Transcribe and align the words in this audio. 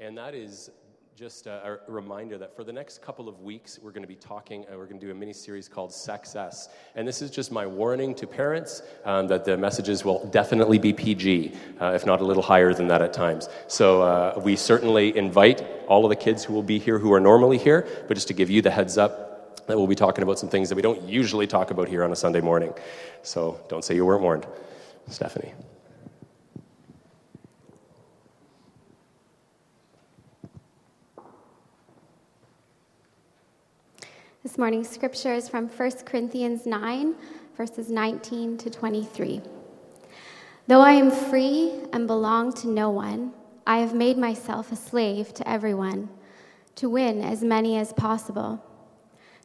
and 0.00 0.16
that 0.18 0.34
is 0.34 0.70
just 1.16 1.46
a, 1.46 1.78
a, 1.88 1.90
reminder 1.90 2.36
that 2.36 2.54
for 2.54 2.62
the 2.62 2.72
next 2.72 3.00
couple 3.00 3.26
of 3.26 3.40
weeks, 3.40 3.78
we're 3.82 3.90
going 3.90 4.02
to 4.02 4.08
be 4.08 4.16
talking, 4.16 4.66
uh, 4.66 4.76
we're 4.76 4.84
going 4.84 5.00
to 5.00 5.06
do 5.06 5.10
a 5.10 5.14
mini 5.14 5.32
series 5.32 5.66
called 5.66 5.90
Sexess. 5.90 6.68
And 6.94 7.08
this 7.08 7.22
is 7.22 7.30
just 7.30 7.50
my 7.50 7.66
warning 7.66 8.14
to 8.16 8.26
parents 8.26 8.82
um, 9.06 9.26
that 9.28 9.46
the 9.46 9.56
messages 9.56 10.04
will 10.04 10.26
definitely 10.26 10.78
be 10.78 10.92
PG, 10.92 11.54
uh, 11.80 11.92
if 11.94 12.04
not 12.04 12.20
a 12.20 12.24
little 12.24 12.42
higher 12.42 12.74
than 12.74 12.86
that 12.88 13.00
at 13.00 13.14
times. 13.14 13.48
So 13.66 14.02
uh, 14.02 14.38
we 14.44 14.56
certainly 14.56 15.16
invite 15.16 15.62
all 15.88 16.04
of 16.04 16.10
the 16.10 16.16
kids 16.16 16.44
who 16.44 16.52
will 16.52 16.62
be 16.62 16.78
here 16.78 16.98
who 16.98 17.14
are 17.14 17.20
normally 17.20 17.56
here, 17.56 17.88
but 18.08 18.14
just 18.14 18.28
to 18.28 18.34
give 18.34 18.50
you 18.50 18.60
the 18.60 18.70
heads 18.70 18.98
up 18.98 19.66
that 19.66 19.76
we'll 19.76 19.86
be 19.86 19.94
talking 19.94 20.22
about 20.22 20.38
some 20.38 20.50
things 20.50 20.68
that 20.68 20.76
we 20.76 20.82
don't 20.82 21.02
usually 21.02 21.46
talk 21.46 21.70
about 21.70 21.88
here 21.88 22.04
on 22.04 22.12
a 22.12 22.16
Sunday 22.16 22.42
morning. 22.42 22.74
So 23.22 23.58
don't 23.68 23.82
say 23.82 23.94
you 23.94 24.04
weren't 24.04 24.22
warned. 24.22 24.46
Stephanie. 25.08 25.54
This 34.56 34.60
morning's 34.60 34.88
scripture 34.88 35.34
is 35.34 35.50
from 35.50 35.68
1 35.68 35.90
Corinthians 36.06 36.64
9, 36.64 37.14
verses 37.58 37.90
19 37.90 38.56
to 38.56 38.70
23. 38.70 39.42
Though 40.66 40.80
I 40.80 40.92
am 40.92 41.10
free 41.10 41.82
and 41.92 42.06
belong 42.06 42.54
to 42.54 42.68
no 42.68 42.88
one, 42.88 43.34
I 43.66 43.80
have 43.80 43.94
made 43.94 44.16
myself 44.16 44.72
a 44.72 44.76
slave 44.76 45.34
to 45.34 45.46
everyone 45.46 46.08
to 46.76 46.88
win 46.88 47.20
as 47.20 47.44
many 47.44 47.76
as 47.76 47.92
possible. 47.92 48.64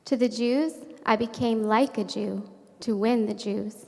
To 0.06 0.16
the 0.16 0.30
Jews, 0.30 0.76
I 1.06 1.18
became 1.18 1.64
like 1.64 1.98
a 1.98 2.06
Jew 2.06 2.50
to 2.80 2.96
win 2.96 3.26
the 3.26 3.34
Jews. 3.34 3.88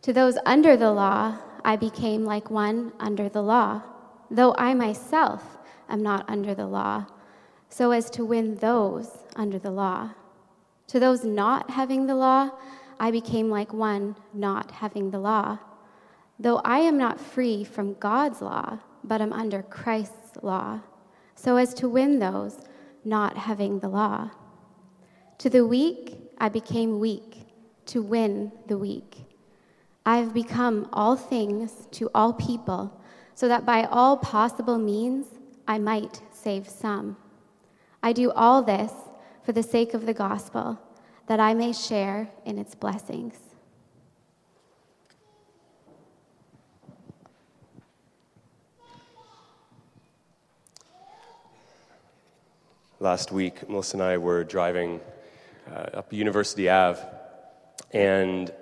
To 0.00 0.14
those 0.14 0.38
under 0.46 0.74
the 0.74 0.90
law, 0.90 1.36
I 1.66 1.76
became 1.76 2.24
like 2.24 2.50
one 2.50 2.94
under 2.98 3.28
the 3.28 3.42
law, 3.42 3.82
though 4.30 4.54
I 4.56 4.72
myself 4.72 5.58
am 5.90 6.02
not 6.02 6.24
under 6.30 6.54
the 6.54 6.66
law, 6.66 7.04
so 7.68 7.90
as 7.90 8.08
to 8.12 8.24
win 8.24 8.54
those 8.54 9.10
under 9.36 9.58
the 9.58 9.70
law. 9.70 10.12
To 10.90 10.98
those 10.98 11.22
not 11.22 11.70
having 11.70 12.06
the 12.06 12.16
law, 12.16 12.50
I 12.98 13.12
became 13.12 13.48
like 13.48 13.72
one 13.72 14.16
not 14.34 14.72
having 14.72 15.12
the 15.12 15.20
law. 15.20 15.58
Though 16.40 16.60
I 16.64 16.80
am 16.80 16.98
not 16.98 17.20
free 17.20 17.62
from 17.62 17.94
God's 17.94 18.42
law, 18.42 18.80
but 19.04 19.20
am 19.20 19.32
under 19.32 19.62
Christ's 19.62 20.42
law, 20.42 20.80
so 21.36 21.54
as 21.58 21.74
to 21.74 21.88
win 21.88 22.18
those 22.18 22.58
not 23.04 23.36
having 23.36 23.78
the 23.78 23.88
law. 23.88 24.30
To 25.38 25.48
the 25.48 25.64
weak, 25.64 26.16
I 26.38 26.48
became 26.48 26.98
weak 26.98 27.46
to 27.86 28.02
win 28.02 28.50
the 28.66 28.76
weak. 28.76 29.26
I 30.04 30.16
have 30.16 30.34
become 30.34 30.88
all 30.92 31.14
things 31.14 31.86
to 31.92 32.10
all 32.16 32.32
people, 32.32 33.00
so 33.36 33.46
that 33.46 33.64
by 33.64 33.84
all 33.84 34.16
possible 34.16 34.76
means 34.76 35.26
I 35.68 35.78
might 35.78 36.20
save 36.32 36.68
some. 36.68 37.16
I 38.02 38.12
do 38.12 38.32
all 38.32 38.64
this 38.64 38.90
for 39.50 39.54
the 39.54 39.62
sake 39.64 39.94
of 39.94 40.06
the 40.06 40.14
gospel, 40.14 40.78
that 41.26 41.40
I 41.40 41.54
may 41.54 41.72
share 41.72 42.30
in 42.44 42.56
its 42.56 42.76
blessings. 42.76 43.34
Last 53.00 53.32
week, 53.32 53.68
Melissa 53.68 53.96
and 53.96 54.04
I 54.04 54.18
were 54.18 54.44
driving 54.44 55.00
uh, 55.68 55.98
up 55.98 56.12
University 56.12 56.68
Ave, 56.68 57.00
and 57.90 58.52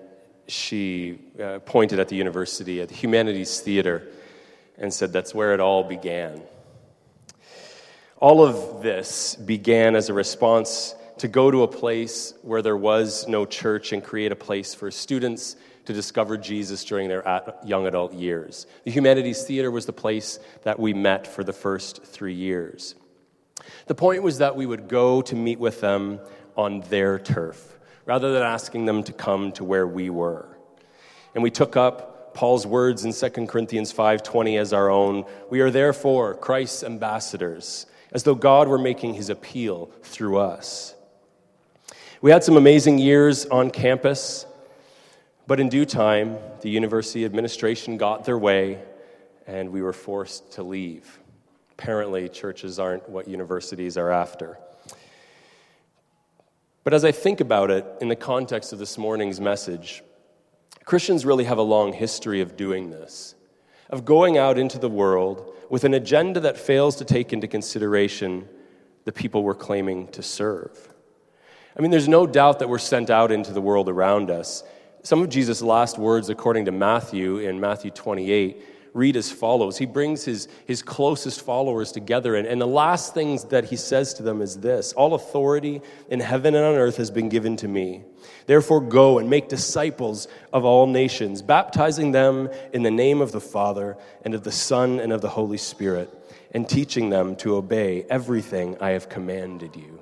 she 0.46 1.18
uh, 1.38 1.58
pointed 1.66 1.98
at 1.98 2.08
the 2.08 2.16
university, 2.16 2.80
at 2.80 2.88
the 2.88 2.94
Humanities 2.94 3.60
Theater, 3.60 4.08
and 4.78 4.94
said 4.94 5.12
that's 5.12 5.34
where 5.34 5.52
it 5.52 5.60
all 5.60 5.84
began. 5.84 6.40
All 8.20 8.44
of 8.44 8.82
this 8.82 9.36
began 9.36 9.94
as 9.94 10.08
a 10.08 10.12
response 10.12 10.96
to 11.18 11.28
go 11.28 11.52
to 11.52 11.62
a 11.62 11.68
place 11.68 12.34
where 12.42 12.62
there 12.62 12.76
was 12.76 13.28
no 13.28 13.46
church 13.46 13.92
and 13.92 14.02
create 14.02 14.32
a 14.32 14.36
place 14.36 14.74
for 14.74 14.90
students 14.90 15.54
to 15.84 15.92
discover 15.92 16.36
Jesus 16.36 16.84
during 16.84 17.08
their 17.08 17.22
young 17.64 17.86
adult 17.86 18.12
years. 18.12 18.66
The 18.82 18.90
Humanities 18.90 19.44
Theater 19.44 19.70
was 19.70 19.86
the 19.86 19.92
place 19.92 20.40
that 20.64 20.80
we 20.80 20.92
met 20.92 21.28
for 21.28 21.44
the 21.44 21.52
first 21.52 22.04
three 22.04 22.34
years. 22.34 22.96
The 23.86 23.94
point 23.94 24.24
was 24.24 24.38
that 24.38 24.56
we 24.56 24.66
would 24.66 24.88
go 24.88 25.22
to 25.22 25.36
meet 25.36 25.60
with 25.60 25.80
them 25.80 26.18
on 26.56 26.80
their 26.88 27.20
turf 27.20 27.78
rather 28.04 28.32
than 28.32 28.42
asking 28.42 28.86
them 28.86 29.04
to 29.04 29.12
come 29.12 29.52
to 29.52 29.64
where 29.64 29.86
we 29.86 30.10
were. 30.10 30.58
And 31.34 31.42
we 31.44 31.52
took 31.52 31.76
up 31.76 32.34
Paul's 32.34 32.66
words 32.66 33.04
in 33.04 33.12
2 33.12 33.46
Corinthians 33.46 33.92
5:20 33.92 34.58
as 34.58 34.72
our 34.72 34.90
own. 34.90 35.24
We 35.50 35.60
are 35.60 35.70
therefore 35.70 36.34
Christ's 36.34 36.82
ambassadors 36.82 37.86
as 38.12 38.22
though 38.22 38.34
God 38.34 38.68
were 38.68 38.78
making 38.78 39.14
his 39.14 39.30
appeal 39.30 39.90
through 40.02 40.38
us. 40.38 40.94
We 42.20 42.30
had 42.30 42.42
some 42.42 42.56
amazing 42.56 42.98
years 42.98 43.46
on 43.46 43.70
campus, 43.70 44.46
but 45.46 45.60
in 45.60 45.68
due 45.68 45.84
time, 45.84 46.38
the 46.62 46.70
university 46.70 47.24
administration 47.24 47.96
got 47.96 48.24
their 48.24 48.38
way 48.38 48.82
and 49.46 49.70
we 49.70 49.82
were 49.82 49.92
forced 49.92 50.52
to 50.52 50.62
leave. 50.62 51.18
Apparently, 51.72 52.28
churches 52.28 52.78
aren't 52.78 53.08
what 53.08 53.28
universities 53.28 53.96
are 53.96 54.10
after. 54.10 54.58
But 56.84 56.92
as 56.92 57.04
I 57.04 57.12
think 57.12 57.40
about 57.40 57.70
it 57.70 57.86
in 58.00 58.08
the 58.08 58.16
context 58.16 58.72
of 58.72 58.78
this 58.78 58.98
morning's 58.98 59.40
message, 59.40 60.02
Christians 60.84 61.24
really 61.24 61.44
have 61.44 61.58
a 61.58 61.62
long 61.62 61.92
history 61.92 62.40
of 62.40 62.56
doing 62.56 62.90
this, 62.90 63.34
of 63.90 64.04
going 64.04 64.36
out 64.36 64.58
into 64.58 64.78
the 64.78 64.88
world 64.88 65.54
with 65.70 65.84
an 65.84 65.94
agenda 65.94 66.40
that 66.40 66.58
fails 66.58 66.96
to 66.96 67.04
take 67.04 67.32
into 67.32 67.46
consideration 67.46 68.48
the 69.04 69.12
people 69.12 69.42
we're 69.42 69.54
claiming 69.54 70.08
to 70.08 70.22
serve. 70.22 70.92
I 71.76 71.80
mean, 71.80 71.90
there's 71.90 72.08
no 72.08 72.26
doubt 72.26 72.58
that 72.58 72.68
we're 72.68 72.78
sent 72.78 73.08
out 73.08 73.30
into 73.30 73.52
the 73.52 73.60
world 73.60 73.88
around 73.88 74.30
us. 74.30 74.64
Some 75.02 75.22
of 75.22 75.28
Jesus' 75.28 75.62
last 75.62 75.96
words, 75.96 76.28
according 76.28 76.64
to 76.64 76.72
Matthew 76.72 77.38
in 77.38 77.60
Matthew 77.60 77.90
28, 77.90 78.62
read 78.94 79.16
as 79.16 79.30
follows 79.30 79.78
He 79.78 79.86
brings 79.86 80.24
his, 80.24 80.48
his 80.66 80.82
closest 80.82 81.42
followers 81.42 81.92
together, 81.92 82.34
and, 82.36 82.46
and 82.46 82.60
the 82.60 82.66
last 82.66 83.14
things 83.14 83.44
that 83.44 83.64
he 83.64 83.76
says 83.76 84.14
to 84.14 84.22
them 84.22 84.42
is 84.42 84.58
this 84.58 84.92
All 84.92 85.14
authority 85.14 85.82
in 86.08 86.20
heaven 86.20 86.54
and 86.54 86.64
on 86.64 86.74
earth 86.74 86.96
has 86.96 87.10
been 87.10 87.28
given 87.28 87.56
to 87.56 87.68
me. 87.68 88.04
Therefore, 88.46 88.80
go 88.80 89.18
and 89.18 89.28
make 89.28 89.48
disciples 89.48 90.28
of 90.52 90.64
all 90.64 90.86
nations, 90.86 91.42
baptizing 91.42 92.12
them 92.12 92.48
in 92.72 92.82
the 92.82 92.90
name 92.90 93.20
of 93.20 93.32
the 93.32 93.40
Father, 93.40 93.96
and 94.24 94.34
of 94.34 94.42
the 94.42 94.52
Son, 94.52 95.00
and 95.00 95.12
of 95.12 95.20
the 95.20 95.28
Holy 95.28 95.58
Spirit, 95.58 96.12
and 96.52 96.68
teaching 96.68 97.10
them 97.10 97.36
to 97.36 97.56
obey 97.56 98.04
everything 98.08 98.76
I 98.80 98.90
have 98.90 99.08
commanded 99.08 99.76
you. 99.76 100.00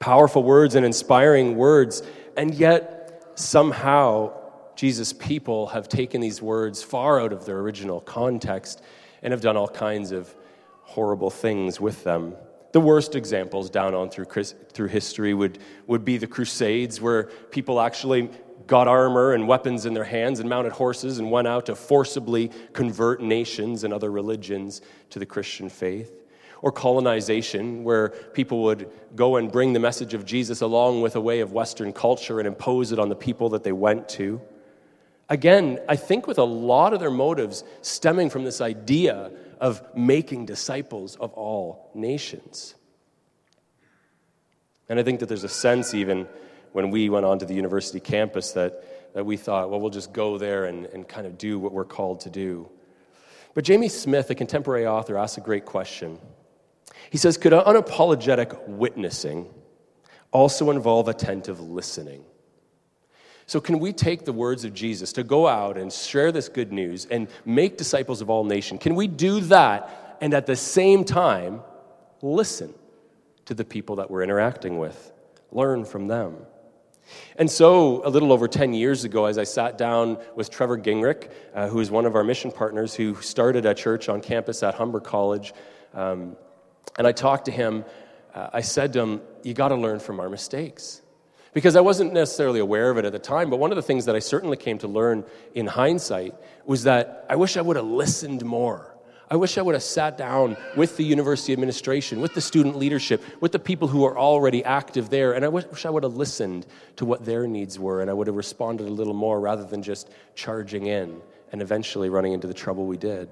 Powerful 0.00 0.42
words 0.42 0.74
and 0.74 0.84
inspiring 0.84 1.56
words, 1.56 2.02
and 2.36 2.54
yet 2.54 3.32
somehow 3.36 4.32
Jesus' 4.76 5.12
people 5.12 5.68
have 5.68 5.88
taken 5.88 6.20
these 6.20 6.42
words 6.42 6.82
far 6.82 7.20
out 7.20 7.32
of 7.32 7.44
their 7.46 7.58
original 7.58 8.00
context 8.00 8.82
and 9.22 9.32
have 9.32 9.40
done 9.40 9.56
all 9.56 9.68
kinds 9.68 10.12
of 10.12 10.34
horrible 10.82 11.30
things 11.30 11.80
with 11.80 12.04
them. 12.04 12.34
The 12.72 12.80
worst 12.80 13.14
examples 13.14 13.70
down 13.70 13.94
on 13.94 14.10
through, 14.10 14.24
through 14.24 14.88
history 14.88 15.32
would, 15.32 15.60
would 15.86 16.04
be 16.04 16.18
the 16.18 16.26
Crusades, 16.26 17.00
where 17.00 17.24
people 17.50 17.80
actually 17.80 18.30
got 18.66 18.88
armor 18.88 19.32
and 19.32 19.46
weapons 19.46 19.86
in 19.86 19.94
their 19.94 20.04
hands 20.04 20.40
and 20.40 20.48
mounted 20.48 20.72
horses 20.72 21.18
and 21.18 21.30
went 21.30 21.46
out 21.46 21.66
to 21.66 21.76
forcibly 21.76 22.50
convert 22.72 23.20
nations 23.20 23.84
and 23.84 23.92
other 23.92 24.10
religions 24.10 24.80
to 25.10 25.18
the 25.18 25.26
Christian 25.26 25.68
faith. 25.68 26.12
Or 26.62 26.72
colonization, 26.72 27.84
where 27.84 28.08
people 28.08 28.62
would 28.64 28.90
go 29.14 29.36
and 29.36 29.52
bring 29.52 29.74
the 29.74 29.80
message 29.80 30.14
of 30.14 30.24
Jesus 30.24 30.62
along 30.62 31.02
with 31.02 31.14
a 31.14 31.20
way 31.20 31.40
of 31.40 31.52
Western 31.52 31.92
culture 31.92 32.38
and 32.38 32.48
impose 32.48 32.90
it 32.90 32.98
on 32.98 33.10
the 33.10 33.14
people 33.14 33.50
that 33.50 33.62
they 33.62 33.72
went 33.72 34.08
to. 34.10 34.40
Again, 35.28 35.80
I 35.88 35.96
think 35.96 36.26
with 36.26 36.38
a 36.38 36.44
lot 36.44 36.92
of 36.92 37.00
their 37.00 37.10
motives 37.10 37.64
stemming 37.80 38.30
from 38.30 38.44
this 38.44 38.60
idea 38.60 39.30
of 39.60 39.82
making 39.96 40.46
disciples 40.46 41.16
of 41.16 41.32
all 41.32 41.90
nations. 41.94 42.74
And 44.88 45.00
I 45.00 45.02
think 45.02 45.20
that 45.20 45.26
there's 45.26 45.44
a 45.44 45.48
sense, 45.48 45.94
even 45.94 46.28
when 46.72 46.90
we 46.90 47.08
went 47.08 47.24
onto 47.24 47.46
the 47.46 47.54
university 47.54 48.00
campus, 48.00 48.52
that, 48.52 49.14
that 49.14 49.24
we 49.24 49.36
thought, 49.36 49.70
well, 49.70 49.80
we'll 49.80 49.90
just 49.90 50.12
go 50.12 50.36
there 50.36 50.66
and, 50.66 50.86
and 50.86 51.08
kind 51.08 51.26
of 51.26 51.38
do 51.38 51.58
what 51.58 51.72
we're 51.72 51.84
called 51.84 52.20
to 52.20 52.30
do. 52.30 52.68
But 53.54 53.64
Jamie 53.64 53.88
Smith, 53.88 54.28
a 54.30 54.34
contemporary 54.34 54.86
author, 54.86 55.16
asks 55.16 55.38
a 55.38 55.40
great 55.40 55.64
question. 55.64 56.18
He 57.10 57.16
says, 57.18 57.38
Could 57.38 57.52
unapologetic 57.52 58.68
witnessing 58.68 59.48
also 60.32 60.70
involve 60.70 61.08
attentive 61.08 61.60
listening? 61.60 62.24
So, 63.46 63.60
can 63.60 63.78
we 63.78 63.92
take 63.92 64.24
the 64.24 64.32
words 64.32 64.64
of 64.64 64.72
Jesus 64.72 65.12
to 65.14 65.22
go 65.22 65.46
out 65.46 65.76
and 65.76 65.92
share 65.92 66.32
this 66.32 66.48
good 66.48 66.72
news 66.72 67.06
and 67.10 67.28
make 67.44 67.76
disciples 67.76 68.20
of 68.20 68.30
all 68.30 68.44
nations? 68.44 68.82
Can 68.82 68.94
we 68.94 69.06
do 69.06 69.40
that 69.40 70.16
and 70.20 70.32
at 70.32 70.46
the 70.46 70.56
same 70.56 71.04
time 71.04 71.60
listen 72.22 72.72
to 73.44 73.54
the 73.54 73.64
people 73.64 73.96
that 73.96 74.10
we're 74.10 74.22
interacting 74.22 74.78
with, 74.78 75.12
learn 75.52 75.84
from 75.84 76.08
them? 76.08 76.36
And 77.36 77.50
so, 77.50 78.06
a 78.06 78.08
little 78.08 78.32
over 78.32 78.48
10 78.48 78.72
years 78.72 79.04
ago, 79.04 79.26
as 79.26 79.36
I 79.36 79.44
sat 79.44 79.76
down 79.76 80.18
with 80.34 80.50
Trevor 80.50 80.78
Gingrich, 80.78 81.30
uh, 81.54 81.68
who 81.68 81.80
is 81.80 81.90
one 81.90 82.06
of 82.06 82.14
our 82.14 82.24
mission 82.24 82.50
partners 82.50 82.94
who 82.94 83.20
started 83.20 83.66
a 83.66 83.74
church 83.74 84.08
on 84.08 84.22
campus 84.22 84.62
at 84.62 84.74
Humber 84.74 85.00
College, 85.00 85.52
um, 85.92 86.36
and 86.96 87.06
I 87.06 87.12
talked 87.12 87.44
to 87.46 87.50
him, 87.50 87.84
uh, 88.34 88.50
I 88.52 88.62
said 88.62 88.92
to 88.94 89.00
him, 89.00 89.20
You 89.42 89.52
got 89.52 89.68
to 89.68 89.74
learn 89.74 89.98
from 89.98 90.18
our 90.18 90.30
mistakes. 90.30 91.02
Because 91.54 91.76
I 91.76 91.80
wasn't 91.80 92.12
necessarily 92.12 92.58
aware 92.58 92.90
of 92.90 92.98
it 92.98 93.04
at 93.04 93.12
the 93.12 93.18
time, 93.20 93.48
but 93.48 93.58
one 93.58 93.70
of 93.70 93.76
the 93.76 93.82
things 93.82 94.04
that 94.06 94.16
I 94.16 94.18
certainly 94.18 94.56
came 94.56 94.76
to 94.78 94.88
learn 94.88 95.24
in 95.54 95.68
hindsight 95.68 96.34
was 96.66 96.82
that 96.82 97.24
I 97.30 97.36
wish 97.36 97.56
I 97.56 97.62
would 97.62 97.76
have 97.76 97.86
listened 97.86 98.44
more. 98.44 98.90
I 99.30 99.36
wish 99.36 99.56
I 99.56 99.62
would 99.62 99.74
have 99.74 99.82
sat 99.82 100.18
down 100.18 100.56
with 100.76 100.96
the 100.96 101.04
university 101.04 101.52
administration, 101.52 102.20
with 102.20 102.34
the 102.34 102.40
student 102.40 102.76
leadership, 102.76 103.22
with 103.40 103.52
the 103.52 103.58
people 103.60 103.88
who 103.88 104.04
are 104.04 104.18
already 104.18 104.64
active 104.64 105.08
there, 105.10 105.32
and 105.32 105.44
I 105.44 105.48
wish 105.48 105.86
I 105.86 105.90
would 105.90 106.02
have 106.02 106.16
listened 106.16 106.66
to 106.96 107.04
what 107.04 107.24
their 107.24 107.46
needs 107.46 107.78
were 107.78 108.02
and 108.02 108.10
I 108.10 108.12
would 108.12 108.26
have 108.26 108.36
responded 108.36 108.86
a 108.86 108.90
little 108.90 109.14
more 109.14 109.40
rather 109.40 109.64
than 109.64 109.82
just 109.82 110.10
charging 110.34 110.86
in 110.86 111.22
and 111.52 111.62
eventually 111.62 112.10
running 112.10 112.32
into 112.32 112.48
the 112.48 112.54
trouble 112.54 112.84
we 112.84 112.96
did. 112.96 113.28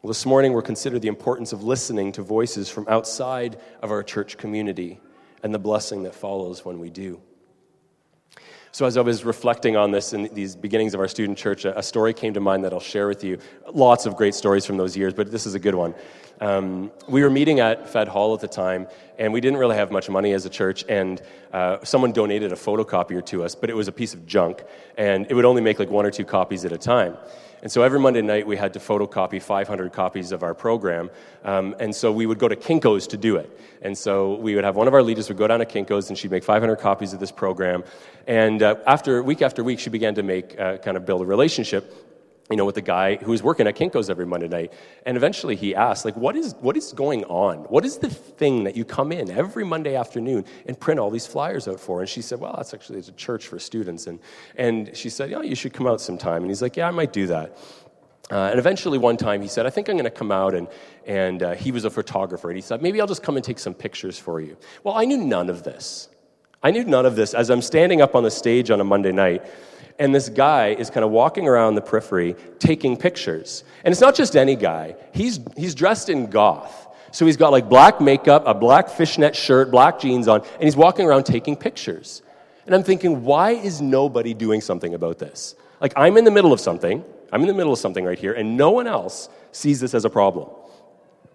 Well, 0.00 0.08
this 0.08 0.24
morning 0.24 0.52
we're 0.52 0.62
considering 0.62 1.02
the 1.02 1.08
importance 1.08 1.52
of 1.52 1.64
listening 1.64 2.12
to 2.12 2.22
voices 2.22 2.68
from 2.68 2.86
outside 2.88 3.58
of 3.82 3.90
our 3.90 4.02
church 4.04 4.36
community 4.36 5.00
and 5.44 5.54
the 5.54 5.58
blessing 5.58 6.02
that 6.02 6.14
follows 6.14 6.64
when 6.64 6.80
we 6.80 6.90
do. 6.90 7.20
So, 8.72 8.86
as 8.86 8.96
I 8.96 9.02
was 9.02 9.24
reflecting 9.24 9.76
on 9.76 9.92
this 9.92 10.12
in 10.12 10.28
these 10.34 10.56
beginnings 10.56 10.94
of 10.94 11.00
our 11.00 11.06
student 11.06 11.38
church, 11.38 11.64
a 11.64 11.80
story 11.80 12.12
came 12.12 12.34
to 12.34 12.40
mind 12.40 12.64
that 12.64 12.72
I'll 12.72 12.80
share 12.80 13.06
with 13.06 13.22
you. 13.22 13.38
Lots 13.72 14.04
of 14.04 14.16
great 14.16 14.34
stories 14.34 14.66
from 14.66 14.78
those 14.78 14.96
years, 14.96 15.14
but 15.14 15.30
this 15.30 15.46
is 15.46 15.54
a 15.54 15.60
good 15.60 15.76
one. 15.76 15.94
Um, 16.40 16.90
we 17.08 17.22
were 17.22 17.30
meeting 17.30 17.60
at 17.60 17.88
Fed 17.88 18.08
Hall 18.08 18.34
at 18.34 18.40
the 18.40 18.48
time, 18.48 18.88
and 19.18 19.32
we 19.32 19.40
didn't 19.40 19.58
really 19.58 19.76
have 19.76 19.90
much 19.90 20.08
money 20.08 20.32
as 20.32 20.44
a 20.44 20.50
church, 20.50 20.84
and 20.88 21.22
uh, 21.52 21.78
someone 21.84 22.12
donated 22.12 22.52
a 22.52 22.56
photocopier 22.56 23.24
to 23.26 23.44
us, 23.44 23.54
but 23.54 23.70
it 23.70 23.74
was 23.74 23.88
a 23.88 23.92
piece 23.92 24.14
of 24.14 24.26
junk, 24.26 24.62
and 24.96 25.26
it 25.30 25.34
would 25.34 25.44
only 25.44 25.62
make 25.62 25.78
like 25.78 25.90
one 25.90 26.04
or 26.04 26.10
two 26.10 26.24
copies 26.24 26.64
at 26.64 26.72
a 26.72 26.78
time. 26.78 27.16
And 27.64 27.72
so 27.72 27.82
every 27.82 27.98
Monday 27.98 28.20
night, 28.20 28.46
we 28.46 28.58
had 28.58 28.74
to 28.74 28.78
photocopy 28.78 29.40
500 29.40 29.90
copies 29.90 30.32
of 30.32 30.42
our 30.42 30.52
program. 30.52 31.08
Um, 31.44 31.74
and 31.80 31.96
so 31.96 32.12
we 32.12 32.26
would 32.26 32.38
go 32.38 32.46
to 32.46 32.56
Kinko's 32.56 33.06
to 33.06 33.16
do 33.16 33.36
it. 33.36 33.58
And 33.80 33.96
so 33.96 34.34
we 34.34 34.54
would 34.54 34.64
have 34.64 34.76
one 34.76 34.86
of 34.86 34.92
our 34.92 35.02
leaders 35.02 35.28
would 35.28 35.38
go 35.38 35.46
down 35.46 35.60
to 35.60 35.64
Kinko's, 35.64 36.10
and 36.10 36.18
she'd 36.18 36.30
make 36.30 36.44
500 36.44 36.76
copies 36.76 37.14
of 37.14 37.20
this 37.20 37.32
program. 37.32 37.82
And 38.26 38.62
uh, 38.62 38.76
after 38.86 39.22
week 39.22 39.40
after 39.40 39.64
week, 39.64 39.78
she 39.78 39.88
began 39.88 40.14
to 40.16 40.22
make 40.22 40.60
uh, 40.60 40.76
kind 40.76 40.98
of 40.98 41.06
build 41.06 41.22
a 41.22 41.24
relationship 41.24 42.13
you 42.50 42.56
know, 42.56 42.64
with 42.64 42.74
the 42.74 42.82
guy 42.82 43.16
who 43.16 43.30
was 43.30 43.42
working 43.42 43.66
at 43.66 43.74
Kinko's 43.74 44.10
every 44.10 44.26
Monday 44.26 44.48
night. 44.48 44.72
And 45.06 45.16
eventually 45.16 45.56
he 45.56 45.74
asked, 45.74 46.04
like, 46.04 46.16
what 46.16 46.36
is, 46.36 46.54
what 46.60 46.76
is 46.76 46.92
going 46.92 47.24
on? 47.24 47.58
What 47.64 47.86
is 47.86 47.98
the 47.98 48.10
thing 48.10 48.64
that 48.64 48.76
you 48.76 48.84
come 48.84 49.12
in 49.12 49.30
every 49.30 49.64
Monday 49.64 49.96
afternoon 49.96 50.44
and 50.66 50.78
print 50.78 51.00
all 51.00 51.10
these 51.10 51.26
flyers 51.26 51.66
out 51.68 51.80
for? 51.80 52.00
And 52.00 52.08
she 52.08 52.20
said, 52.20 52.40
well, 52.40 52.54
that's 52.56 52.74
actually 52.74 52.98
it's 52.98 53.08
a 53.08 53.12
church 53.12 53.46
for 53.46 53.58
students. 53.58 54.06
And, 54.06 54.18
and 54.56 54.94
she 54.94 55.08
said, 55.08 55.30
yeah, 55.30 55.40
you 55.40 55.54
should 55.54 55.72
come 55.72 55.86
out 55.86 56.02
sometime. 56.02 56.42
And 56.42 56.50
he's 56.50 56.60
like, 56.60 56.76
yeah, 56.76 56.88
I 56.88 56.90
might 56.90 57.12
do 57.12 57.26
that. 57.28 57.56
Uh, 58.30 58.48
and 58.50 58.58
eventually, 58.58 58.96
one 58.96 59.18
time, 59.18 59.42
he 59.42 59.48
said, 59.48 59.66
I 59.66 59.70
think 59.70 59.88
I'm 59.88 59.96
going 59.96 60.04
to 60.04 60.10
come 60.10 60.32
out. 60.32 60.54
And, 60.54 60.66
and 61.06 61.42
uh, 61.42 61.54
he 61.54 61.72
was 61.72 61.84
a 61.84 61.90
photographer. 61.90 62.48
And 62.48 62.56
he 62.56 62.62
said, 62.62 62.80
maybe 62.80 63.00
I'll 63.00 63.06
just 63.06 63.22
come 63.22 63.36
and 63.36 63.44
take 63.44 63.58
some 63.58 63.74
pictures 63.74 64.18
for 64.18 64.40
you. 64.40 64.56
Well, 64.82 64.94
I 64.94 65.04
knew 65.04 65.18
none 65.18 65.50
of 65.50 65.62
this. 65.62 66.08
I 66.62 66.70
knew 66.70 66.84
none 66.84 67.04
of 67.04 67.16
this. 67.16 67.34
As 67.34 67.50
I'm 67.50 67.60
standing 67.60 68.00
up 68.00 68.14
on 68.14 68.22
the 68.22 68.30
stage 68.30 68.70
on 68.70 68.80
a 68.80 68.84
Monday 68.84 69.12
night, 69.12 69.44
and 69.98 70.14
this 70.14 70.28
guy 70.28 70.68
is 70.68 70.90
kind 70.90 71.04
of 71.04 71.10
walking 71.10 71.46
around 71.46 71.74
the 71.74 71.80
periphery 71.80 72.34
taking 72.58 72.96
pictures. 72.96 73.64
And 73.84 73.92
it's 73.92 74.00
not 74.00 74.14
just 74.14 74.36
any 74.36 74.56
guy, 74.56 74.96
he's, 75.12 75.40
he's 75.56 75.74
dressed 75.74 76.08
in 76.08 76.26
goth. 76.26 76.88
So 77.12 77.26
he's 77.26 77.36
got 77.36 77.52
like 77.52 77.68
black 77.68 78.00
makeup, 78.00 78.42
a 78.44 78.54
black 78.54 78.88
fishnet 78.88 79.36
shirt, 79.36 79.70
black 79.70 80.00
jeans 80.00 80.26
on, 80.26 80.40
and 80.40 80.62
he's 80.62 80.76
walking 80.76 81.06
around 81.06 81.24
taking 81.24 81.54
pictures. 81.54 82.22
And 82.66 82.74
I'm 82.74 82.82
thinking, 82.82 83.24
why 83.24 83.52
is 83.52 83.80
nobody 83.80 84.34
doing 84.34 84.60
something 84.60 84.94
about 84.94 85.18
this? 85.18 85.54
Like, 85.80 85.92
I'm 85.96 86.16
in 86.16 86.24
the 86.24 86.30
middle 86.30 86.52
of 86.52 86.58
something, 86.58 87.04
I'm 87.30 87.42
in 87.42 87.46
the 87.46 87.54
middle 87.54 87.72
of 87.72 87.78
something 87.78 88.04
right 88.04 88.18
here, 88.18 88.32
and 88.32 88.56
no 88.56 88.70
one 88.70 88.88
else 88.88 89.28
sees 89.52 89.80
this 89.80 89.94
as 89.94 90.04
a 90.04 90.10
problem. 90.10 90.48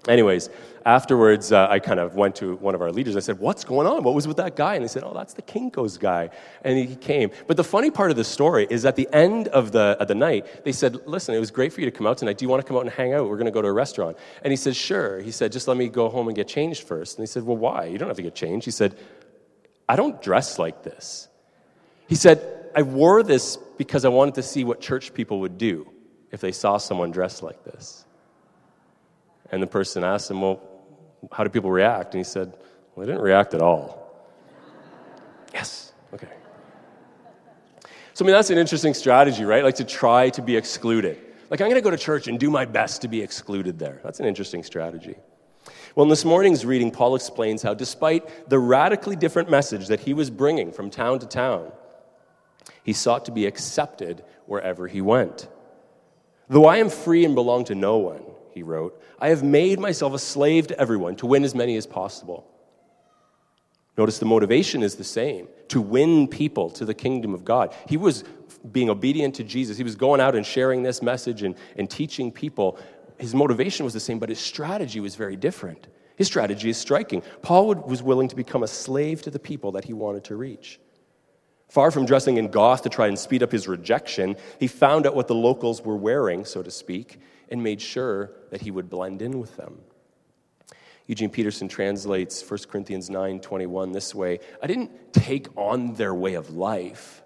Anyways, 0.07 0.49
afterwards, 0.85 1.51
uh, 1.51 1.67
I 1.69 1.79
kind 1.79 1.99
of 1.99 2.15
went 2.15 2.37
to 2.37 2.55
one 2.55 2.73
of 2.73 2.81
our 2.81 2.91
leaders. 2.91 3.17
I 3.17 3.19
said, 3.19 3.37
What's 3.37 3.65
going 3.65 3.85
on? 3.85 4.03
What 4.03 4.15
was 4.15 4.27
with 4.27 4.37
that 4.37 4.55
guy? 4.55 4.75
And 4.75 4.83
they 4.83 4.87
said, 4.87 5.03
Oh, 5.03 5.13
that's 5.13 5.33
the 5.33 5.41
Kinko's 5.41 5.97
guy. 5.97 6.29
And 6.63 6.77
he 6.77 6.95
came. 6.95 7.31
But 7.47 7.57
the 7.57 7.63
funny 7.65 7.91
part 7.91 8.09
of 8.09 8.17
the 8.17 8.23
story 8.23 8.65
is 8.69 8.85
at 8.85 8.95
the 8.95 9.09
end 9.11 9.49
of 9.49 9.73
the, 9.73 9.97
of 9.99 10.07
the 10.07 10.15
night, 10.15 10.63
they 10.63 10.71
said, 10.71 11.05
Listen, 11.05 11.35
it 11.35 11.39
was 11.39 11.51
great 11.51 11.73
for 11.73 11.81
you 11.81 11.85
to 11.85 11.91
come 11.91 12.07
out 12.07 12.17
tonight. 12.17 12.37
Do 12.37 12.45
you 12.45 12.49
want 12.49 12.61
to 12.61 12.67
come 12.67 12.77
out 12.77 12.83
and 12.83 12.89
hang 12.91 13.13
out? 13.13 13.27
We're 13.27 13.35
going 13.35 13.45
to 13.45 13.51
go 13.51 13.61
to 13.61 13.67
a 13.67 13.73
restaurant. 13.73 14.17
And 14.41 14.51
he 14.51 14.57
said, 14.57 14.75
Sure. 14.75 15.19
He 15.19 15.31
said, 15.31 15.51
Just 15.51 15.67
let 15.67 15.75
me 15.75 15.89
go 15.89 16.07
home 16.07 16.27
and 16.27 16.35
get 16.35 16.47
changed 16.47 16.83
first. 16.83 17.17
And 17.17 17.23
they 17.23 17.29
said, 17.29 17.43
Well, 17.43 17.57
why? 17.57 17.85
You 17.85 17.97
don't 17.97 18.07
have 18.07 18.17
to 18.17 18.23
get 18.23 18.35
changed. 18.35 18.63
He 18.63 18.71
said, 18.71 18.97
I 19.89 19.95
don't 19.95 20.21
dress 20.21 20.57
like 20.57 20.83
this. 20.83 21.27
He 22.07 22.15
said, 22.15 22.41
I 22.75 22.83
wore 22.83 23.21
this 23.21 23.57
because 23.77 24.05
I 24.05 24.09
wanted 24.09 24.35
to 24.35 24.43
see 24.43 24.63
what 24.63 24.79
church 24.79 25.13
people 25.13 25.41
would 25.41 25.57
do 25.57 25.89
if 26.31 26.39
they 26.39 26.51
saw 26.51 26.77
someone 26.77 27.11
dressed 27.11 27.43
like 27.43 27.63
this. 27.63 28.05
And 29.51 29.61
the 29.61 29.67
person 29.67 30.03
asked 30.03 30.29
him, 30.29 30.41
Well, 30.41 30.61
how 31.31 31.43
do 31.43 31.49
people 31.49 31.71
react? 31.71 32.13
And 32.13 32.19
he 32.19 32.23
said, 32.23 32.53
Well, 32.95 33.05
they 33.05 33.11
didn't 33.11 33.23
react 33.23 33.53
at 33.53 33.61
all. 33.61 34.11
yes, 35.53 35.93
okay. 36.13 36.27
So, 38.13 38.23
I 38.23 38.27
mean, 38.27 38.35
that's 38.35 38.49
an 38.49 38.57
interesting 38.57 38.93
strategy, 38.93 39.45
right? 39.45 39.63
Like 39.63 39.75
to 39.75 39.85
try 39.85 40.29
to 40.31 40.41
be 40.41 40.55
excluded. 40.55 41.17
Like, 41.49 41.61
I'm 41.61 41.67
going 41.67 41.75
to 41.75 41.81
go 41.81 41.89
to 41.89 41.97
church 41.97 42.27
and 42.27 42.39
do 42.39 42.49
my 42.49 42.65
best 42.65 43.01
to 43.01 43.07
be 43.07 43.21
excluded 43.21 43.79
there. 43.79 44.01
That's 44.03 44.19
an 44.19 44.25
interesting 44.25 44.63
strategy. 44.63 45.15
Well, 45.95 46.03
in 46.03 46.09
this 46.09 46.25
morning's 46.25 46.65
reading, 46.65 46.91
Paul 46.91 47.15
explains 47.15 47.61
how, 47.63 47.73
despite 47.73 48.49
the 48.49 48.59
radically 48.59 49.15
different 49.15 49.49
message 49.49 49.87
that 49.87 50.01
he 50.01 50.13
was 50.13 50.29
bringing 50.29 50.71
from 50.71 50.89
town 50.89 51.19
to 51.19 51.25
town, 51.25 51.71
he 52.83 52.93
sought 52.93 53.25
to 53.25 53.31
be 53.31 53.45
accepted 53.45 54.23
wherever 54.45 54.87
he 54.87 55.01
went. 55.01 55.47
Though 56.47 56.65
I 56.65 56.77
am 56.77 56.89
free 56.89 57.25
and 57.25 57.35
belong 57.35 57.65
to 57.65 57.75
no 57.75 57.97
one, 57.97 58.23
he 58.53 58.63
wrote, 58.63 59.01
I 59.19 59.29
have 59.29 59.43
made 59.43 59.79
myself 59.79 60.13
a 60.13 60.19
slave 60.19 60.67
to 60.67 60.79
everyone 60.79 61.15
to 61.17 61.25
win 61.25 61.43
as 61.43 61.55
many 61.55 61.77
as 61.77 61.85
possible. 61.85 62.45
Notice 63.97 64.19
the 64.19 64.25
motivation 64.25 64.81
is 64.81 64.95
the 64.95 65.03
same 65.03 65.47
to 65.67 65.81
win 65.81 66.27
people 66.27 66.69
to 66.71 66.85
the 66.85 66.93
kingdom 66.93 67.33
of 67.33 67.43
God. 67.43 67.75
He 67.87 67.97
was 67.97 68.23
being 68.71 68.89
obedient 68.89 69.35
to 69.35 69.43
Jesus, 69.43 69.77
he 69.77 69.83
was 69.83 69.95
going 69.95 70.21
out 70.21 70.35
and 70.35 70.45
sharing 70.45 70.83
this 70.83 71.01
message 71.01 71.43
and, 71.43 71.55
and 71.77 71.89
teaching 71.89 72.31
people. 72.31 72.77
His 73.17 73.35
motivation 73.35 73.83
was 73.83 73.93
the 73.93 73.99
same, 73.99 74.19
but 74.19 74.29
his 74.29 74.39
strategy 74.39 74.99
was 74.99 75.15
very 75.15 75.35
different. 75.35 75.87
His 76.15 76.27
strategy 76.27 76.69
is 76.69 76.77
striking. 76.77 77.23
Paul 77.41 77.75
was 77.75 78.03
willing 78.03 78.27
to 78.29 78.35
become 78.35 78.63
a 78.63 78.67
slave 78.67 79.21
to 79.23 79.31
the 79.31 79.39
people 79.39 79.73
that 79.73 79.85
he 79.85 79.93
wanted 79.93 80.25
to 80.25 80.35
reach. 80.35 80.79
Far 81.69 81.91
from 81.91 82.07
dressing 82.07 82.37
in 82.37 82.47
goth 82.47 82.81
to 82.81 82.89
try 82.89 83.07
and 83.07 83.17
speed 83.17 83.43
up 83.43 83.51
his 83.51 83.67
rejection, 83.67 84.35
he 84.59 84.67
found 84.67 85.05
out 85.05 85.15
what 85.15 85.27
the 85.27 85.35
locals 85.35 85.83
were 85.83 85.95
wearing, 85.95 86.43
so 86.43 86.63
to 86.63 86.71
speak, 86.71 87.19
and 87.49 87.61
made 87.61 87.79
sure 87.79 88.31
that 88.49 88.61
he 88.61 88.71
would 88.71 88.89
blend 88.89 89.21
in 89.21 89.39
with 89.39 89.55
them. 89.55 89.79
Eugene 91.05 91.29
Peterson 91.29 91.67
translates 91.67 92.41
1 92.41 92.69
Corinthians 92.69 93.09
9:21 93.09 93.91
this 93.91 94.13
way, 94.13 94.39
I 94.61 94.67
didn't 94.67 95.13
take 95.13 95.47
on 95.55 95.93
their 95.93 96.13
way 96.13 96.33
of 96.33 96.51
life. 96.51 97.23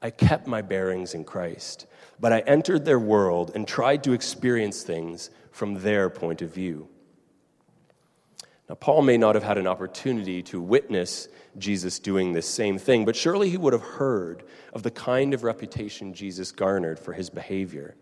I 0.00 0.10
kept 0.10 0.46
my 0.46 0.62
bearings 0.62 1.14
in 1.14 1.24
Christ, 1.24 1.86
but 2.18 2.32
I 2.32 2.40
entered 2.40 2.84
their 2.84 2.98
world 2.98 3.52
and 3.54 3.66
tried 3.66 4.02
to 4.04 4.12
experience 4.12 4.82
things 4.82 5.30
from 5.52 5.82
their 5.82 6.10
point 6.10 6.42
of 6.42 6.52
view. 6.52 6.88
Now, 8.68 8.76
Paul 8.76 9.02
may 9.02 9.18
not 9.18 9.34
have 9.34 9.44
had 9.44 9.58
an 9.58 9.66
opportunity 9.66 10.42
to 10.44 10.60
witness 10.60 11.28
Jesus 11.58 11.98
doing 11.98 12.32
this 12.32 12.48
same 12.48 12.78
thing, 12.78 13.04
but 13.04 13.16
surely 13.16 13.50
he 13.50 13.56
would 13.56 13.72
have 13.72 13.82
heard 13.82 14.44
of 14.72 14.82
the 14.82 14.90
kind 14.90 15.34
of 15.34 15.42
reputation 15.42 16.14
Jesus 16.14 16.52
garnered 16.52 16.98
for 16.98 17.12
his 17.12 17.28
behavior. 17.28 17.96